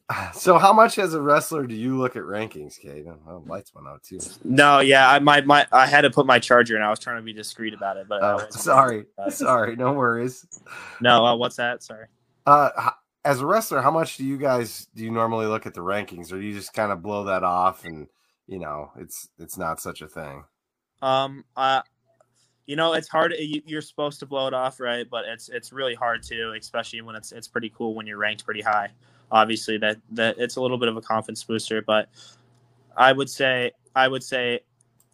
[0.34, 3.06] so, how much as a wrestler do you look at rankings, Cade?
[3.28, 4.18] Oh, lights went out too.
[4.44, 7.16] No, yeah, I my, my I had to put my charger, and I was trying
[7.16, 8.08] to be discreet about it.
[8.08, 10.46] But oh, sorry, sorry, no worries.
[11.00, 11.82] No, uh, what's that?
[11.82, 12.06] Sorry.
[12.46, 12.90] Uh,
[13.24, 16.32] as a wrestler, how much do you guys do you normally look at the rankings,
[16.32, 18.06] or do you just kind of blow that off and
[18.46, 20.44] you know it's it's not such a thing?
[21.02, 21.82] Um, uh,
[22.66, 23.34] you know, it's hard.
[23.38, 25.08] You're supposed to blow it off, right?
[25.08, 28.44] But it's it's really hard to, especially when it's it's pretty cool when you're ranked
[28.44, 28.90] pretty high.
[29.30, 32.08] Obviously, that that it's a little bit of a confidence booster, but
[32.96, 34.60] I would say I would say,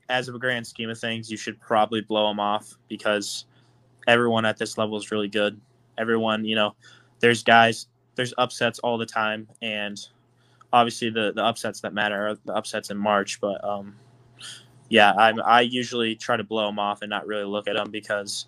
[0.09, 3.45] as a grand scheme of things, you should probably blow them off because
[4.07, 5.61] everyone at this level is really good.
[5.99, 6.75] Everyone, you know,
[7.21, 10.01] there's guys, there's upsets all the time, and
[10.73, 13.95] obviously the the upsets that matter are the upsets in March, but um
[14.93, 17.91] yeah, I I usually try to blow them off and not really look at them
[17.91, 18.47] because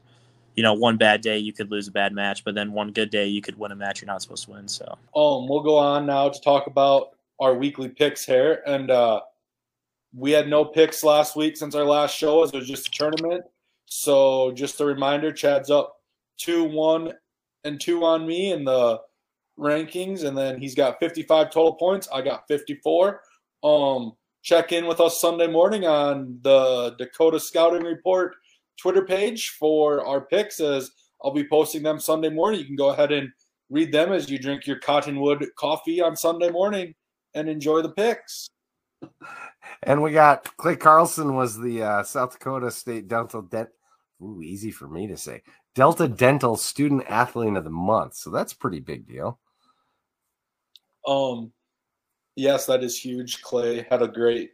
[0.57, 3.09] you know one bad day you could lose a bad match, but then one good
[3.09, 4.69] day you could win a match you're not supposed to win.
[4.69, 4.85] So
[5.17, 9.23] um, we'll go on now to talk about our weekly picks here, and uh,
[10.15, 12.91] we had no picks last week since our last show as it was just a
[12.91, 13.43] tournament.
[13.87, 15.97] So just a reminder, Chad's up
[16.37, 17.15] two one
[17.65, 19.01] and two on me in the
[19.59, 22.07] rankings, and then he's got 55 total points.
[22.13, 23.23] I got 54.
[23.63, 24.13] Um,
[24.45, 28.37] check in with us Sunday morning on the Dakota Scouting Report
[28.77, 30.93] Twitter page for our picks as
[31.23, 32.61] I'll be posting them Sunday morning.
[32.61, 33.31] You can go ahead and
[33.71, 36.95] read them as you drink your cottonwood coffee on Sunday morning
[37.35, 38.47] and enjoy the picks.
[39.83, 43.71] And we got Clay Carlson was the uh, South Dakota State Dental Dent.
[44.23, 45.43] Ooh, easy for me to say.
[45.75, 48.15] Delta Dental Student Athlete of the Month.
[48.15, 49.41] So that's pretty big deal.
[51.07, 51.53] Um,
[52.37, 53.43] yes, that is huge.
[53.43, 54.51] Clay had a great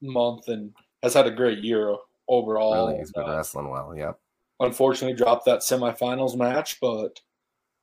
[0.00, 1.94] month and has had a great year
[2.28, 2.88] overall.
[2.88, 3.94] Really, he's been uh, wrestling well.
[3.96, 4.18] Yep.
[4.60, 7.20] Unfortunately, dropped that semifinals match, but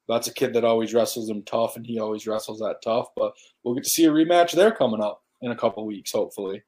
[0.07, 3.07] that's a kid that always wrestles him tough, and he always wrestles that tough.
[3.15, 3.33] But
[3.63, 6.63] we'll get to see a rematch there coming up in a couple weeks, hopefully.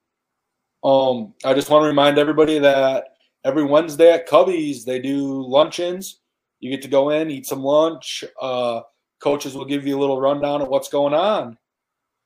[0.83, 3.09] Um, I just want to remind everybody that
[3.43, 6.19] every Wednesday at Cubby's they do luncheons.
[6.59, 8.23] You get to go in, eat some lunch.
[8.41, 8.81] Uh,
[9.19, 11.57] coaches will give you a little rundown of what's going on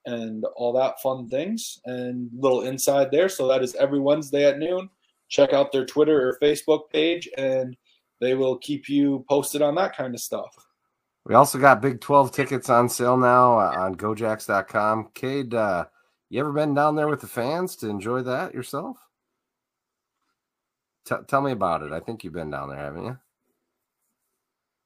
[0.05, 3.29] and all that fun things and little inside there.
[3.29, 4.89] So that is every Wednesday at noon.
[5.29, 7.75] Check out their Twitter or Facebook page and
[8.19, 10.55] they will keep you posted on that kind of stuff.
[11.25, 15.09] We also got Big 12 tickets on sale now uh, on gojacks.com.
[15.13, 15.85] Cade, uh,
[16.29, 18.97] you ever been down there with the fans to enjoy that yourself?
[21.05, 21.91] T- tell me about it.
[21.91, 23.17] I think you've been down there, haven't you?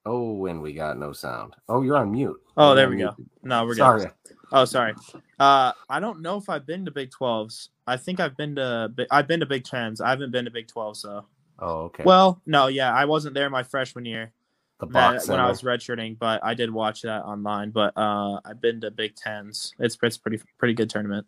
[0.05, 1.55] Oh, and we got no sound.
[1.67, 2.39] Oh, you're on mute.
[2.57, 3.15] Oh, you're there we go.
[3.43, 4.01] No, we're Sorry.
[4.01, 4.11] good.
[4.55, 4.93] Oh, sorry.
[5.37, 7.67] Uh, I don't know if I've been to Big 12s.
[7.85, 9.99] I think I've been to I've been to Big 10s.
[9.99, 11.25] I haven't been to Big 12s though.
[11.59, 12.03] Oh, okay.
[12.03, 14.31] Well, no, yeah, I wasn't there my freshman year.
[14.79, 17.71] The box when I was redshirting, but I did watch that online.
[17.71, 19.73] But uh, I've been to Big Tens.
[19.79, 21.27] It's it's pretty pretty good tournament,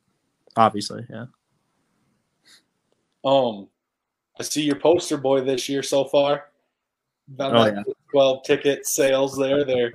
[0.55, 1.05] obviously.
[1.09, 1.25] Yeah.
[3.25, 3.67] Um,
[4.39, 6.45] I see your poster boy this year so far.
[7.33, 7.93] About Oh, that yeah.
[8.11, 9.65] 12 ticket sales there.
[9.65, 9.91] There.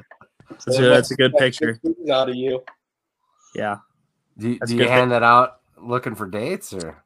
[0.50, 1.78] That's a, that's a good picture.
[2.10, 2.62] Out of you.
[3.54, 3.78] Yeah,
[4.38, 7.02] do you, that's do you hand that out looking for dates or?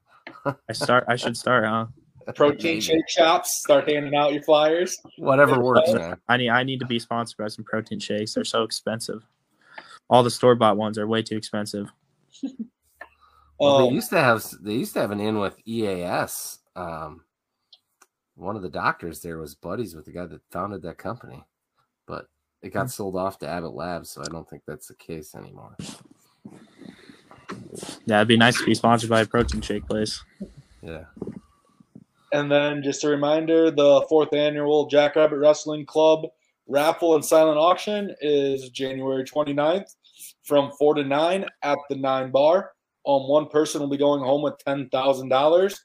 [0.68, 1.04] I start.
[1.08, 1.86] I should start, huh?
[2.34, 3.60] Protein shake shops.
[3.62, 4.98] Start handing out your flyers.
[5.18, 6.16] Whatever works, man.
[6.28, 6.50] I need.
[6.50, 8.34] I need to be sponsored by some protein shakes.
[8.34, 9.24] They're so expensive.
[10.08, 11.90] All the store bought ones are way too expensive.
[13.58, 16.58] Well, they Um, used to have they used to have an in with EAS.
[16.74, 17.22] Um,
[18.34, 21.42] one of the doctors there was buddies with the guy that founded that company,
[22.06, 22.26] but
[22.60, 25.74] it got sold off to Abbott Labs, so I don't think that's the case anymore.
[28.06, 30.22] Yeah, it'd be nice to be sponsored by a protein shake place.
[30.82, 31.04] Yeah.
[32.32, 36.26] And then just a reminder the fourth annual Jackrabbit Wrestling Club
[36.66, 39.94] raffle and silent auction is January 29th
[40.44, 42.72] from 4 to 9 at the 9 bar.
[43.06, 45.78] Um, one person will be going home with $10,000.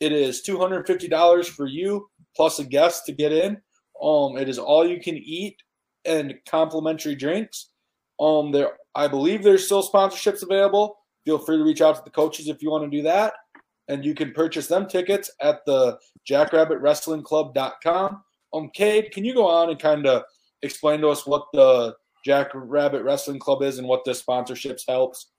[0.00, 3.56] It is $250 for you plus a guest to get in.
[4.02, 5.56] Um, it is all you can eat
[6.04, 7.70] and complimentary drinks.
[8.20, 10.98] Um, there, I believe there's still sponsorships available.
[11.26, 13.34] Feel free to reach out to the coaches if you want to do that
[13.88, 15.98] and you can purchase them tickets at the
[16.28, 18.22] jackrabbitwrestlingclub.com.
[18.54, 20.24] Um, Cade, can you go on and kind of
[20.62, 25.30] explain to us what the Jackrabbit Wrestling Club is and what the sponsorships helps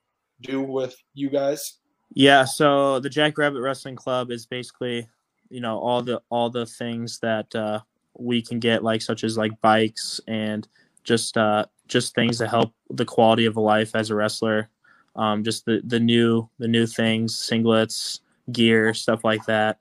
[0.41, 1.79] do with you guys?
[2.13, 5.09] Yeah, so the Jackrabbit Wrestling Club is basically,
[5.49, 7.81] you know, all the all the things that uh,
[8.17, 10.65] we can get, like such as like bikes and
[11.03, 14.69] just uh, just things to help the quality of life as a wrestler.
[15.17, 19.79] Um, just the the new the new things, singlets, gear, stuff like that.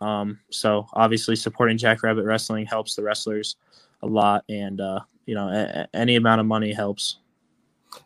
[0.00, 3.56] Um, so obviously, supporting Jackrabbit Wrestling helps the wrestlers
[4.02, 7.18] a lot, and uh, you know, a- any amount of money helps.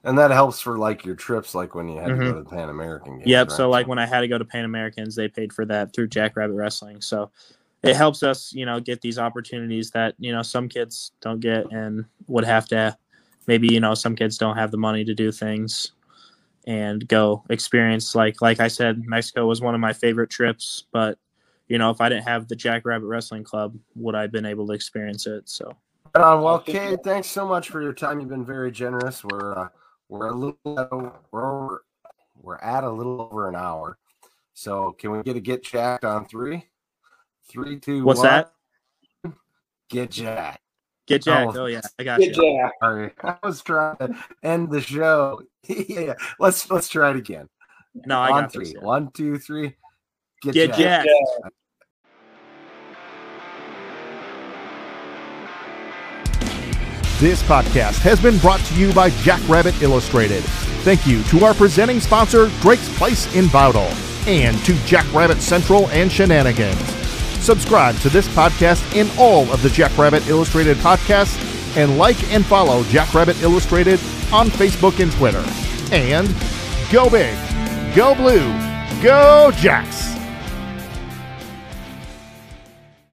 [0.05, 2.21] And that helps for like your trips, like when you had mm-hmm.
[2.21, 3.29] to go to the Pan American Games.
[3.29, 3.49] Yep.
[3.49, 3.57] Right?
[3.57, 6.09] So like when I had to go to Pan Americans, they paid for that through
[6.09, 7.01] Jackrabbit Wrestling.
[7.01, 7.31] So
[7.83, 11.73] it helps us, you know, get these opportunities that you know some kids don't get
[11.73, 12.97] and would have to.
[13.49, 15.93] Maybe you know some kids don't have the money to do things
[16.67, 21.19] and go experience like like I said, Mexico was one of my favorite trips, but
[21.69, 24.67] you know, if I didn't have the Jackrabbit Wrestling Club, would I have been able
[24.67, 25.49] to experience it?
[25.49, 25.77] So
[26.15, 28.19] uh, well, Cade, thanks so much for your time.
[28.19, 29.25] You've been very generous.
[29.25, 29.69] We're uh,
[30.09, 31.79] we're a little we're
[32.43, 33.97] we're at a little over an hour.
[34.53, 36.67] So can we get a get jacked on three?
[37.49, 38.45] Three, two, What's one.
[39.25, 39.33] that?
[39.89, 40.61] Get jacked.
[41.11, 41.57] Get oh, jacked.
[41.57, 42.59] Oh, oh yeah, I got get you.
[42.61, 42.77] Jacked.
[42.81, 45.43] Sorry, I was trying to end the show.
[45.67, 47.49] yeah, let's let's try it again.
[48.07, 48.67] No, I on got three.
[48.67, 49.75] This, One, two, three.
[50.41, 51.09] Get, get jacked.
[51.09, 51.55] jacked.
[57.19, 60.45] This podcast has been brought to you by Jackrabbit Illustrated.
[60.85, 63.91] Thank you to our presenting sponsor, Drake's Place in Bowdle,
[64.29, 67.00] and to Jackrabbit Central and Shenanigans.
[67.41, 71.39] Subscribe to this podcast and all of the Jackrabbit Illustrated podcasts,
[71.77, 73.99] and like and follow Jackrabbit Illustrated
[74.33, 75.45] on Facebook and Twitter.
[75.93, 76.29] And
[76.93, 77.37] go big,
[77.95, 78.53] go blue,
[79.03, 80.20] go Jacks!